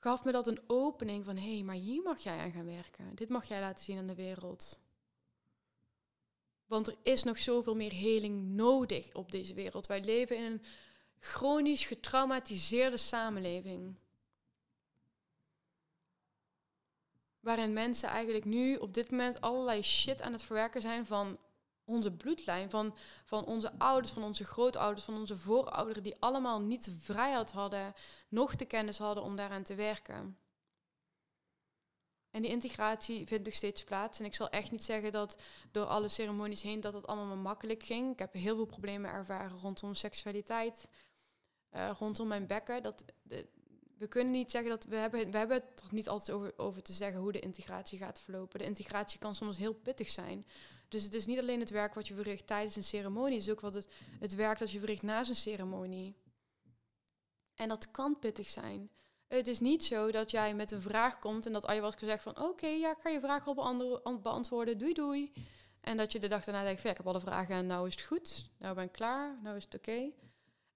Gaf 0.03 0.23
me 0.23 0.31
dat 0.31 0.47
een 0.47 0.61
opening 0.67 1.25
van, 1.25 1.37
hé, 1.37 1.53
hey, 1.53 1.63
maar 1.63 1.75
hier 1.75 2.01
mag 2.01 2.19
jij 2.19 2.37
aan 2.37 2.51
gaan 2.51 2.65
werken. 2.65 3.15
Dit 3.15 3.29
mag 3.29 3.47
jij 3.47 3.59
laten 3.59 3.83
zien 3.83 3.97
aan 3.97 4.07
de 4.07 4.15
wereld. 4.15 4.79
Want 6.65 6.87
er 6.87 6.95
is 7.01 7.23
nog 7.23 7.37
zoveel 7.37 7.75
meer 7.75 7.91
heling 7.91 8.43
nodig 8.43 9.13
op 9.13 9.31
deze 9.31 9.53
wereld. 9.53 9.87
Wij 9.87 10.03
leven 10.03 10.37
in 10.37 10.43
een 10.43 10.63
chronisch 11.19 11.85
getraumatiseerde 11.85 12.97
samenleving. 12.97 13.95
Waarin 17.39 17.73
mensen 17.73 18.09
eigenlijk 18.09 18.45
nu 18.45 18.75
op 18.75 18.93
dit 18.93 19.11
moment 19.11 19.41
allerlei 19.41 19.81
shit 19.81 20.21
aan 20.21 20.31
het 20.31 20.43
verwerken 20.43 20.81
zijn 20.81 21.05
van 21.05 21.39
onze 21.85 22.11
bloedlijn, 22.11 22.69
van, 22.69 22.95
van 23.25 23.45
onze 23.45 23.71
ouders, 23.77 24.13
van 24.13 24.23
onze 24.23 24.43
grootouders, 24.43 25.05
van 25.05 25.15
onze 25.15 25.37
voorouderen, 25.37 26.03
die 26.03 26.15
allemaal 26.19 26.61
niet 26.61 26.85
de 26.85 26.95
vrijheid 26.99 27.51
hadden, 27.51 27.93
nog 28.27 28.55
de 28.55 28.65
kennis 28.65 28.97
hadden 28.97 29.23
om 29.23 29.35
daaraan 29.35 29.63
te 29.63 29.75
werken. 29.75 30.37
En 32.31 32.41
die 32.41 32.51
integratie 32.51 33.27
vindt 33.27 33.45
nog 33.45 33.53
steeds 33.53 33.83
plaats. 33.83 34.19
En 34.19 34.25
ik 34.25 34.35
zal 34.35 34.49
echt 34.49 34.71
niet 34.71 34.83
zeggen 34.83 35.11
dat 35.11 35.41
door 35.71 35.85
alle 35.85 36.09
ceremonies 36.09 36.61
heen 36.61 36.79
dat 36.79 36.93
het 36.93 37.07
allemaal 37.07 37.35
makkelijk 37.35 37.83
ging. 37.83 38.11
Ik 38.11 38.19
heb 38.19 38.33
heel 38.33 38.55
veel 38.55 38.65
problemen 38.65 39.11
ervaren 39.11 39.59
rondom 39.59 39.95
seksualiteit, 39.95 40.87
uh, 41.71 41.91
rondom 41.99 42.27
mijn 42.27 42.47
bekken. 42.47 42.83
Dat, 42.83 43.05
we 43.97 44.07
kunnen 44.07 44.31
niet 44.31 44.51
zeggen 44.51 44.69
dat 44.69 44.85
we 44.85 44.95
hebben, 44.95 45.31
we 45.31 45.37
hebben 45.37 45.57
het 45.57 45.81
er 45.81 45.93
niet 45.93 46.09
altijd 46.09 46.37
over, 46.37 46.53
over 46.57 46.81
te 46.81 46.93
zeggen 46.93 47.19
hoe 47.19 47.31
de 47.31 47.39
integratie 47.39 47.97
gaat 47.97 48.19
verlopen. 48.19 48.59
De 48.59 48.65
integratie 48.65 49.19
kan 49.19 49.35
soms 49.35 49.57
heel 49.57 49.73
pittig 49.73 50.09
zijn. 50.09 50.45
Dus 50.91 51.03
het 51.03 51.13
is 51.13 51.25
niet 51.25 51.39
alleen 51.39 51.59
het 51.59 51.69
werk 51.69 51.93
wat 51.93 52.07
je 52.07 52.13
verricht 52.13 52.47
tijdens 52.47 52.75
een 52.75 52.83
ceremonie, 52.83 53.37
het 53.37 53.47
is 53.47 53.51
ook 53.51 53.59
wat 53.59 53.73
het, 53.73 53.87
het 54.19 54.35
werk 54.35 54.59
dat 54.59 54.71
je 54.71 54.79
verricht 54.79 55.01
na 55.01 55.23
zo'n 55.23 55.35
ceremonie. 55.35 56.15
En 57.55 57.67
dat 57.67 57.91
kan 57.91 58.19
pittig 58.19 58.49
zijn. 58.49 58.89
Het 59.27 59.47
is 59.47 59.59
niet 59.59 59.85
zo 59.85 60.11
dat 60.11 60.31
jij 60.31 60.53
met 60.53 60.71
een 60.71 60.81
vraag 60.81 61.19
komt 61.19 61.45
en 61.45 61.53
dat 61.53 61.65
ayahuasca 61.65 62.05
zegt 62.05 62.23
van 62.23 62.39
oké, 62.39 62.67
ja, 62.67 62.91
ik 62.91 62.97
ga 63.01 63.09
je 63.09 63.19
vraag 63.19 63.47
op 63.47 64.21
beantwoorden, 64.21 64.77
doei 64.77 64.93
doei. 64.93 65.33
En 65.81 65.97
dat 65.97 66.11
je 66.11 66.19
de 66.19 66.27
dag 66.27 66.43
daarna 66.43 66.63
denkt 66.63 66.83
ik 66.83 66.97
heb 66.97 67.07
alle 67.07 67.19
vragen 67.19 67.55
en 67.55 67.65
nou 67.65 67.87
is 67.87 67.95
het 67.95 68.03
goed, 68.03 68.49
nou 68.57 68.75
ben 68.75 68.83
ik 68.83 68.91
klaar, 68.91 69.39
nou 69.43 69.55
is 69.55 69.63
het 69.63 69.75
oké. 69.75 70.11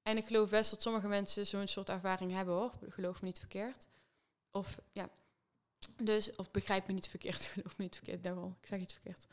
En 0.01 0.18
ik 0.18 0.26
geloof 0.26 0.49
best 0.49 0.72
dat 0.72 0.82
sommige 0.82 1.07
mensen 1.07 1.47
zo'n 1.47 1.68
soort 1.68 1.89
ervaring 1.89 2.32
hebben 2.32 2.53
hoor, 2.53 2.74
geloof 2.89 3.22
me 3.22 3.28
niet 3.28 3.39
verkeerd. 3.39 3.88
Of 4.51 4.78
ja, 4.91 5.09
dus, 5.97 6.36
of 6.36 6.51
begrijp 6.51 6.88
me 6.88 6.93
niet 6.93 7.07
verkeerd, 7.07 7.41
geloof 7.53 7.78
me 7.78 7.84
niet 7.84 7.95
verkeerd, 7.95 8.24
daarom, 8.24 8.57
ik 8.61 8.68
zeg 8.68 8.80
iets 8.80 8.93
verkeerd. 8.93 9.28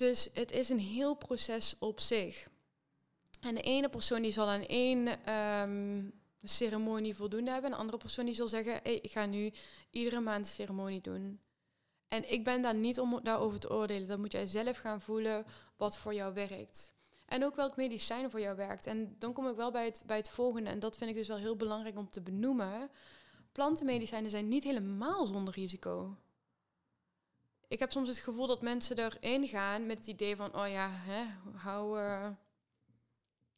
Dus 0.00 0.28
het 0.34 0.50
is 0.52 0.68
een 0.68 0.78
heel 0.78 1.14
proces 1.14 1.76
op 1.78 2.00
zich. 2.00 2.48
En 3.40 3.54
de 3.54 3.60
ene 3.60 3.88
persoon 3.88 4.22
die 4.22 4.32
zal 4.32 4.48
aan 4.48 4.66
één 4.66 5.32
um, 5.34 6.12
ceremonie 6.42 7.14
voldoende 7.14 7.50
hebben. 7.50 7.70
En 7.70 7.76
de 7.76 7.82
andere 7.82 7.98
persoon 7.98 8.24
die 8.24 8.34
zal 8.34 8.48
zeggen, 8.48 8.80
hey, 8.82 8.98
ik 8.98 9.10
ga 9.10 9.26
nu 9.26 9.52
iedere 9.90 10.20
maand 10.20 10.46
een 10.46 10.52
ceremonie 10.52 11.00
doen. 11.00 11.40
En 12.08 12.32
ik 12.32 12.44
ben 12.44 12.62
daar 12.62 12.74
niet 12.74 13.00
om 13.00 13.20
daarover 13.22 13.60
te 13.60 13.70
oordelen. 13.70 14.08
Dan 14.08 14.20
moet 14.20 14.32
jij 14.32 14.46
zelf 14.46 14.76
gaan 14.76 15.00
voelen 15.00 15.44
wat 15.76 15.96
voor 15.96 16.14
jou 16.14 16.34
werkt. 16.34 16.92
En 17.26 17.44
ook 17.44 17.54
welk 17.54 17.76
medicijn 17.76 18.30
voor 18.30 18.40
jou 18.40 18.56
werkt. 18.56 18.86
En 18.86 19.16
dan 19.18 19.32
kom 19.32 19.48
ik 19.48 19.56
wel 19.56 19.70
bij 19.70 19.84
het, 19.84 20.02
bij 20.06 20.16
het 20.16 20.30
volgende. 20.30 20.70
En 20.70 20.80
dat 20.80 20.96
vind 20.96 21.10
ik 21.10 21.16
dus 21.16 21.28
wel 21.28 21.36
heel 21.36 21.56
belangrijk 21.56 21.96
om 21.96 22.10
te 22.10 22.20
benoemen. 22.20 22.90
Plantenmedicijnen 23.52 24.30
zijn 24.30 24.48
niet 24.48 24.64
helemaal 24.64 25.26
zonder 25.26 25.54
risico. 25.54 26.16
Ik 27.70 27.78
heb 27.78 27.92
soms 27.92 28.08
het 28.08 28.18
gevoel 28.18 28.46
dat 28.46 28.62
mensen 28.62 28.98
erin 28.98 29.48
gaan 29.48 29.86
met 29.86 29.98
het 29.98 30.06
idee 30.06 30.36
van... 30.36 30.54
oh 30.56 30.68
ja, 30.68 30.90
hè, 30.92 31.24
how, 31.58 31.96
uh, 31.96 32.28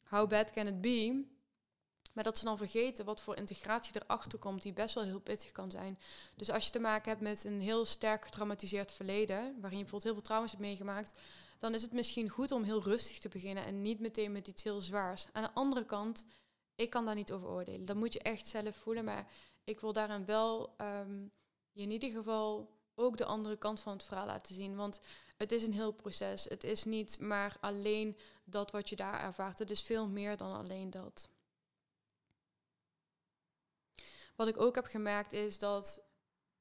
how 0.03 0.29
bad 0.29 0.51
can 0.51 0.67
it 0.67 0.81
be? 0.81 1.25
Maar 2.13 2.23
dat 2.23 2.37
ze 2.37 2.45
dan 2.45 2.57
vergeten 2.57 3.05
wat 3.05 3.21
voor 3.21 3.35
integratie 3.35 4.01
erachter 4.01 4.39
komt, 4.39 4.61
die 4.61 4.73
best 4.73 4.95
wel 4.95 5.03
heel 5.03 5.19
pittig 5.19 5.51
kan 5.51 5.71
zijn. 5.71 5.99
Dus 6.35 6.49
als 6.49 6.65
je 6.65 6.71
te 6.71 6.79
maken 6.79 7.09
hebt 7.09 7.23
met 7.23 7.43
een 7.43 7.61
heel 7.61 7.85
sterk 7.85 8.23
getraumatiseerd 8.23 8.91
verleden, 8.91 9.37
waarin 9.37 9.77
je 9.77 9.83
bijvoorbeeld 9.83 10.03
heel 10.03 10.13
veel 10.13 10.21
trauma's 10.21 10.51
hebt 10.51 10.63
meegemaakt, 10.63 11.19
dan 11.59 11.73
is 11.73 11.81
het 11.81 11.91
misschien 11.91 12.29
goed 12.29 12.51
om 12.51 12.63
heel 12.63 12.83
rustig 12.83 13.19
te 13.19 13.29
beginnen 13.29 13.65
en 13.65 13.81
niet 13.81 13.99
meteen 13.99 14.31
met 14.31 14.47
iets 14.47 14.63
heel 14.63 14.81
zwaars. 14.81 15.27
Aan 15.31 15.43
de 15.43 15.53
andere 15.53 15.85
kant, 15.85 16.25
ik 16.75 16.89
kan 16.89 17.05
daar 17.05 17.15
niet 17.15 17.31
over 17.31 17.47
oordelen. 17.47 17.85
Dat 17.85 17.95
moet 17.95 18.13
je 18.13 18.19
echt 18.19 18.47
zelf 18.47 18.75
voelen. 18.75 19.03
Maar 19.03 19.31
ik 19.63 19.79
wil 19.79 19.93
daarin 19.93 20.25
wel 20.25 20.75
um, 20.81 21.31
je 21.71 21.81
in 21.81 21.91
ieder 21.91 22.11
geval 22.11 22.81
ook 22.95 23.17
de 23.17 23.25
andere 23.25 23.57
kant 23.57 23.79
van 23.79 23.93
het 23.93 24.03
verhaal 24.03 24.25
laten 24.25 24.55
zien. 24.55 24.75
Want 24.75 24.99
het 25.37 25.51
is 25.51 25.63
een 25.63 25.73
heel 25.73 25.91
proces. 25.91 26.43
Het 26.43 26.63
is 26.63 26.83
niet 26.83 27.19
maar 27.19 27.57
alleen 27.59 28.17
dat 28.43 28.71
wat 28.71 28.89
je 28.89 28.95
daar 28.95 29.19
ervaart. 29.19 29.59
Het 29.59 29.69
is 29.69 29.81
veel 29.81 30.07
meer 30.07 30.37
dan 30.37 30.53
alleen 30.53 30.89
dat. 30.89 31.29
Wat 34.35 34.47
ik 34.47 34.57
ook 34.57 34.75
heb 34.75 34.85
gemerkt 34.85 35.33
is 35.33 35.59
dat 35.59 36.01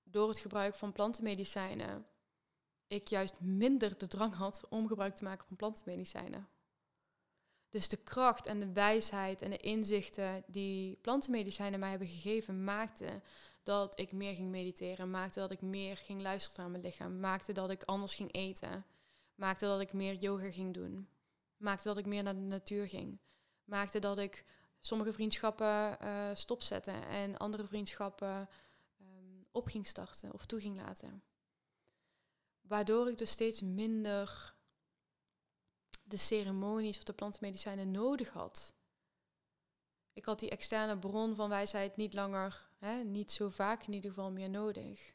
door 0.02 0.28
het 0.28 0.38
gebruik 0.38 0.74
van 0.74 0.92
plantenmedicijnen 0.92 2.06
ik 2.92 3.08
juist 3.08 3.40
minder 3.40 3.98
de 3.98 4.08
drang 4.08 4.34
had 4.34 4.66
om 4.68 4.86
gebruik 4.86 5.14
te 5.14 5.24
maken 5.24 5.46
van 5.46 5.56
plantenmedicijnen. 5.56 6.48
Dus 7.70 7.88
de 7.88 7.96
kracht 7.96 8.46
en 8.46 8.60
de 8.60 8.72
wijsheid 8.72 9.42
en 9.42 9.50
de 9.50 9.56
inzichten 9.56 10.42
die 10.46 10.96
plantenmedicijnen 10.96 11.80
mij 11.80 11.90
hebben 11.90 12.08
gegeven, 12.08 12.64
maakten 12.64 13.22
dat 13.62 13.98
ik 13.98 14.12
meer 14.12 14.34
ging 14.34 14.50
mediteren, 14.50 15.10
maakte 15.10 15.40
dat 15.40 15.50
ik 15.50 15.60
meer 15.60 15.96
ging 15.96 16.22
luisteren 16.22 16.60
naar 16.60 16.70
mijn 16.70 16.82
lichaam, 16.82 17.20
maakte 17.20 17.52
dat 17.52 17.70
ik 17.70 17.82
anders 17.82 18.14
ging 18.14 18.32
eten, 18.32 18.84
maakte 19.34 19.66
dat 19.66 19.80
ik 19.80 19.92
meer 19.92 20.14
yoga 20.14 20.50
ging 20.50 20.74
doen, 20.74 21.08
maakte 21.56 21.88
dat 21.88 21.98
ik 21.98 22.06
meer 22.06 22.22
naar 22.22 22.34
de 22.34 22.40
natuur 22.40 22.88
ging, 22.88 23.18
maakte 23.64 23.98
dat 23.98 24.18
ik 24.18 24.44
sommige 24.80 25.12
vriendschappen 25.12 25.96
uh, 26.02 26.30
stopzette 26.34 26.90
en 26.90 27.36
andere 27.36 27.66
vriendschappen 27.66 28.48
um, 29.00 29.46
op 29.50 29.66
ging 29.66 29.86
starten 29.86 30.32
of 30.32 30.46
toe 30.46 30.60
ging 30.60 30.76
laten. 30.76 31.22
Waardoor 32.60 33.08
ik 33.08 33.18
dus 33.18 33.30
steeds 33.30 33.60
minder 33.60 34.54
de 36.02 36.16
ceremonies 36.16 36.96
of 36.96 37.04
de 37.04 37.12
plantenmedicijnen 37.12 37.90
nodig 37.90 38.28
had. 38.28 38.74
Ik 40.12 40.24
had 40.24 40.38
die 40.38 40.50
externe 40.50 40.98
bron 40.98 41.34
van 41.34 41.48
wijsheid 41.48 41.96
niet 41.96 42.14
langer, 42.14 42.70
hè, 42.82 43.04
niet 43.04 43.32
zo 43.32 43.48
vaak 43.48 43.82
in 43.86 43.92
ieder 43.92 44.10
geval 44.10 44.30
meer 44.30 44.50
nodig. 44.50 45.14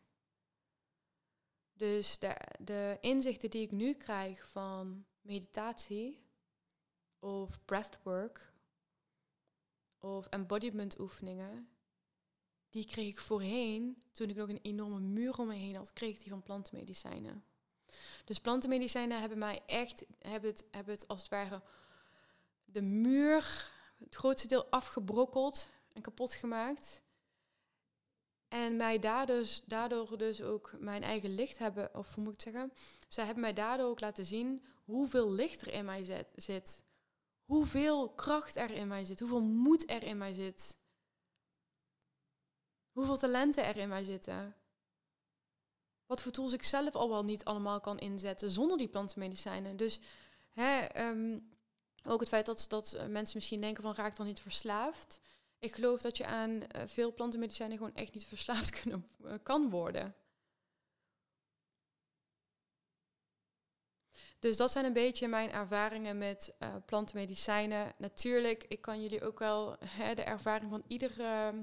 Dus 1.74 2.20
de, 2.20 2.38
de 2.60 2.98
inzichten 3.02 3.50
die 3.50 3.62
ik 3.62 3.72
nu 3.72 3.94
krijg 3.94 4.50
van 4.50 5.06
meditatie 5.22 6.26
of 7.20 7.66
breathwork 7.66 8.54
of 9.98 10.28
embodiment 10.28 11.00
oefeningen, 11.00 11.70
die 12.70 12.86
kreeg 12.86 13.08
ik 13.08 13.20
voorheen, 13.20 14.04
toen 14.12 14.30
ik 14.30 14.36
nog 14.36 14.50
een 14.50 14.60
enorme 14.62 15.00
muur 15.00 15.38
om 15.38 15.48
me 15.48 15.56
heen 15.56 15.76
had, 15.76 15.94
kreeg 15.94 16.16
ik 16.16 16.20
die 16.20 16.30
van 16.30 16.44
plantenmedicijnen. 16.44 17.44
Dus 18.26 18.40
plantenmedicijnen 18.40 19.20
hebben 19.20 19.38
mij 19.38 19.62
echt, 19.66 20.06
hebben 20.20 20.50
het, 20.50 20.68
hebben 20.72 20.94
het 20.94 21.08
als 21.08 21.20
het 21.22 21.30
ware 21.30 21.62
de 22.66 22.82
muur, 22.82 23.72
het 23.98 24.16
grootste 24.16 24.48
deel 24.48 24.66
afgebrokkeld 24.66 25.70
en 25.94 26.02
kapot 26.02 26.34
gemaakt. 26.34 27.06
En 28.48 28.76
mij 28.76 29.00
daardoor 29.00 29.36
dus, 29.36 29.64
daardoor 29.66 30.18
dus 30.18 30.42
ook 30.42 30.74
mijn 30.80 31.04
eigen 31.04 31.36
licht 31.36 31.58
hebben, 31.58 31.96
of 31.96 32.18
moet 32.18 32.34
ik 32.34 32.42
zeggen, 32.42 32.74
zij 33.08 33.26
hebben 33.26 33.44
mij 33.44 33.54
daardoor 33.54 33.90
ook 33.90 34.00
laten 34.00 34.26
zien 34.26 34.66
hoeveel 34.84 35.32
licht 35.32 35.62
er 35.62 35.74
in 35.74 35.86
mij 35.86 36.28
zit. 36.36 36.84
Hoeveel 37.46 38.10
kracht 38.10 38.56
er 38.56 38.72
in 38.72 38.88
mij 38.88 39.06
zit, 39.06 39.20
hoeveel 39.20 39.42
moed 39.42 39.90
er 39.90 40.04
in 40.04 40.18
mij 40.18 40.34
zit. 40.34 40.80
Hoeveel 42.92 43.18
talenten 43.18 43.66
er 43.66 43.78
in 43.78 43.90
mij 43.90 44.04
zitten. 44.04 44.56
Wat 46.06 46.22
voor 46.22 46.32
tools 46.32 46.54
ik 46.54 46.64
zelf 46.64 46.96
al 46.96 47.10
wel 47.10 47.24
niet 47.24 47.44
allemaal 47.44 47.80
kan 47.80 48.00
inzetten 48.00 48.52
zonder 48.52 48.78
die 48.78 48.88
plantenmedicijnen. 48.88 49.78
Dus 49.78 50.00
hè, 50.52 50.80
ehm, 50.80 51.40
ook 52.04 52.20
het 52.20 52.30
feit 52.30 52.46
dat, 52.46 52.66
dat 52.70 52.98
mensen 53.08 53.36
misschien 53.36 53.62
denken 53.62 53.84
van 53.84 53.96
raak 53.96 54.16
dan 54.16 54.26
niet 54.26 54.40
verslaafd. 54.40 55.22
Ik 55.60 55.74
geloof 55.74 56.02
dat 56.02 56.18
je 56.18 56.26
aan 56.26 56.52
uh, 56.52 56.82
veel 56.86 57.14
plantenmedicijnen 57.14 57.78
gewoon 57.78 57.96
echt 57.96 58.14
niet 58.14 58.26
verslaafd 58.36 58.82
kunnen, 58.82 59.08
uh, 59.26 59.34
kan 59.44 59.70
worden. 59.70 60.16
Dus 64.40 64.58
dat 64.58 64.72
zijn 64.72 64.86
een 64.86 64.94
beetje 64.94 65.28
mijn 65.28 65.52
ervaringen 65.52 66.18
met 66.18 66.56
uh, 66.60 66.76
plantenmedicijnen. 66.86 67.94
Natuurlijk, 67.98 68.66
ik 68.68 68.82
kan 68.82 69.02
jullie 69.02 69.24
ook 69.24 69.40
wel 69.40 69.76
hè, 69.86 70.16
de 70.16 70.22
ervaring 70.22 70.72
van 70.72 70.84
iedere, 70.88 71.54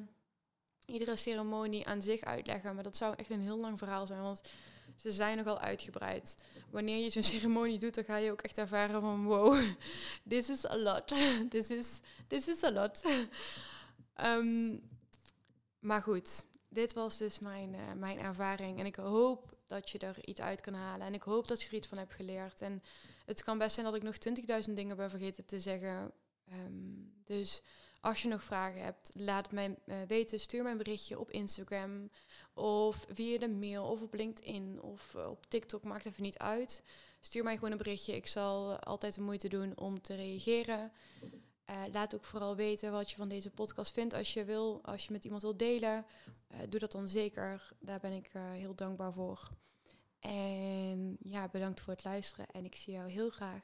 iedere 0.86 1.16
ceremonie 1.16 1.86
aan 1.86 2.02
zich 2.02 2.20
uitleggen. 2.20 2.74
Maar 2.74 2.84
dat 2.84 2.96
zou 2.96 3.14
echt 3.16 3.30
een 3.30 3.40
heel 3.40 3.58
lang 3.58 3.78
verhaal 3.78 4.06
zijn, 4.06 4.22
want 4.22 4.40
ze 4.96 5.12
zijn 5.12 5.36
nogal 5.36 5.58
uitgebreid. 5.58 6.36
Wanneer 6.70 7.02
je 7.02 7.10
zo'n 7.10 7.22
ceremonie 7.34 7.78
doet, 7.78 7.94
dan 7.94 8.04
ga 8.04 8.16
je 8.16 8.30
ook 8.30 8.42
echt 8.42 8.58
ervaren 8.58 9.00
van 9.00 9.24
wow, 9.24 9.62
this 10.28 10.48
is 10.48 10.66
a 10.66 10.76
lot. 10.76 11.08
this, 11.50 11.68
is, 11.68 12.00
this 12.28 12.48
is 12.48 12.62
a 12.62 12.70
lot. 12.70 13.00
Um, 14.20 14.82
maar 15.78 16.02
goed, 16.02 16.46
dit 16.68 16.92
was 16.92 17.18
dus 17.18 17.38
mijn, 17.38 17.72
uh, 17.72 17.92
mijn 17.96 18.18
ervaring. 18.18 18.78
En 18.78 18.86
ik 18.86 18.96
hoop 18.96 19.56
dat 19.66 19.90
je 19.90 19.98
er 19.98 20.28
iets 20.28 20.40
uit 20.40 20.60
kan 20.60 20.74
halen. 20.74 21.06
En 21.06 21.14
ik 21.14 21.22
hoop 21.22 21.48
dat 21.48 21.62
je 21.62 21.68
er 21.68 21.74
iets 21.74 21.88
van 21.88 21.98
hebt 21.98 22.14
geleerd. 22.14 22.60
En 22.60 22.82
het 23.26 23.42
kan 23.42 23.58
best 23.58 23.74
zijn 23.74 23.86
dat 23.86 23.94
ik 23.94 24.02
nog 24.02 24.14
20.000 24.66 24.72
dingen 24.74 24.96
ben 24.96 25.10
vergeten 25.10 25.44
te 25.44 25.60
zeggen. 25.60 26.12
Um, 26.52 27.12
dus 27.24 27.62
als 28.00 28.22
je 28.22 28.28
nog 28.28 28.42
vragen 28.42 28.82
hebt, 28.82 29.10
laat 29.14 29.52
mij 29.52 29.76
uh, 29.86 29.96
weten. 30.06 30.40
Stuur 30.40 30.62
mij 30.62 30.72
een 30.72 30.78
berichtje 30.78 31.18
op 31.18 31.30
Instagram 31.30 32.10
of 32.54 33.06
via 33.08 33.38
de 33.38 33.48
mail 33.48 33.84
of 33.84 34.00
op 34.00 34.14
LinkedIn 34.14 34.82
of 34.82 35.14
uh, 35.16 35.30
op 35.30 35.46
TikTok. 35.46 35.82
Maakt 35.82 36.06
even 36.06 36.22
niet 36.22 36.38
uit. 36.38 36.82
Stuur 37.20 37.44
mij 37.44 37.54
gewoon 37.54 37.70
een 37.70 37.78
berichtje. 37.78 38.16
Ik 38.16 38.26
zal 38.26 38.78
altijd 38.78 39.14
de 39.14 39.20
moeite 39.20 39.48
doen 39.48 39.78
om 39.78 40.00
te 40.00 40.14
reageren. 40.14 40.92
Uh, 41.70 41.82
laat 41.92 42.14
ook 42.14 42.24
vooral 42.24 42.56
weten 42.56 42.92
wat 42.92 43.10
je 43.10 43.16
van 43.16 43.28
deze 43.28 43.50
podcast 43.50 43.92
vindt. 43.92 44.14
Als 44.14 44.32
je 44.32 44.44
wil, 44.44 44.80
als 44.82 45.06
je 45.06 45.12
met 45.12 45.24
iemand 45.24 45.42
wilt 45.42 45.58
delen, 45.58 46.06
doe 46.68 46.80
dat 46.80 46.92
dan 46.92 47.08
zeker. 47.08 47.72
Daar 47.78 48.00
ben 48.00 48.12
ik 48.12 48.30
heel 48.32 48.74
dankbaar 48.74 49.12
voor. 49.12 49.50
En 50.20 51.16
ja, 51.20 51.48
bedankt 51.48 51.80
voor 51.80 51.92
het 51.92 52.04
luisteren. 52.04 52.46
En 52.46 52.64
ik 52.64 52.74
zie 52.74 52.92
jou 52.92 53.10
heel 53.10 53.30
graag 53.30 53.62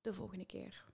de 0.00 0.14
volgende 0.14 0.44
keer. 0.44 0.84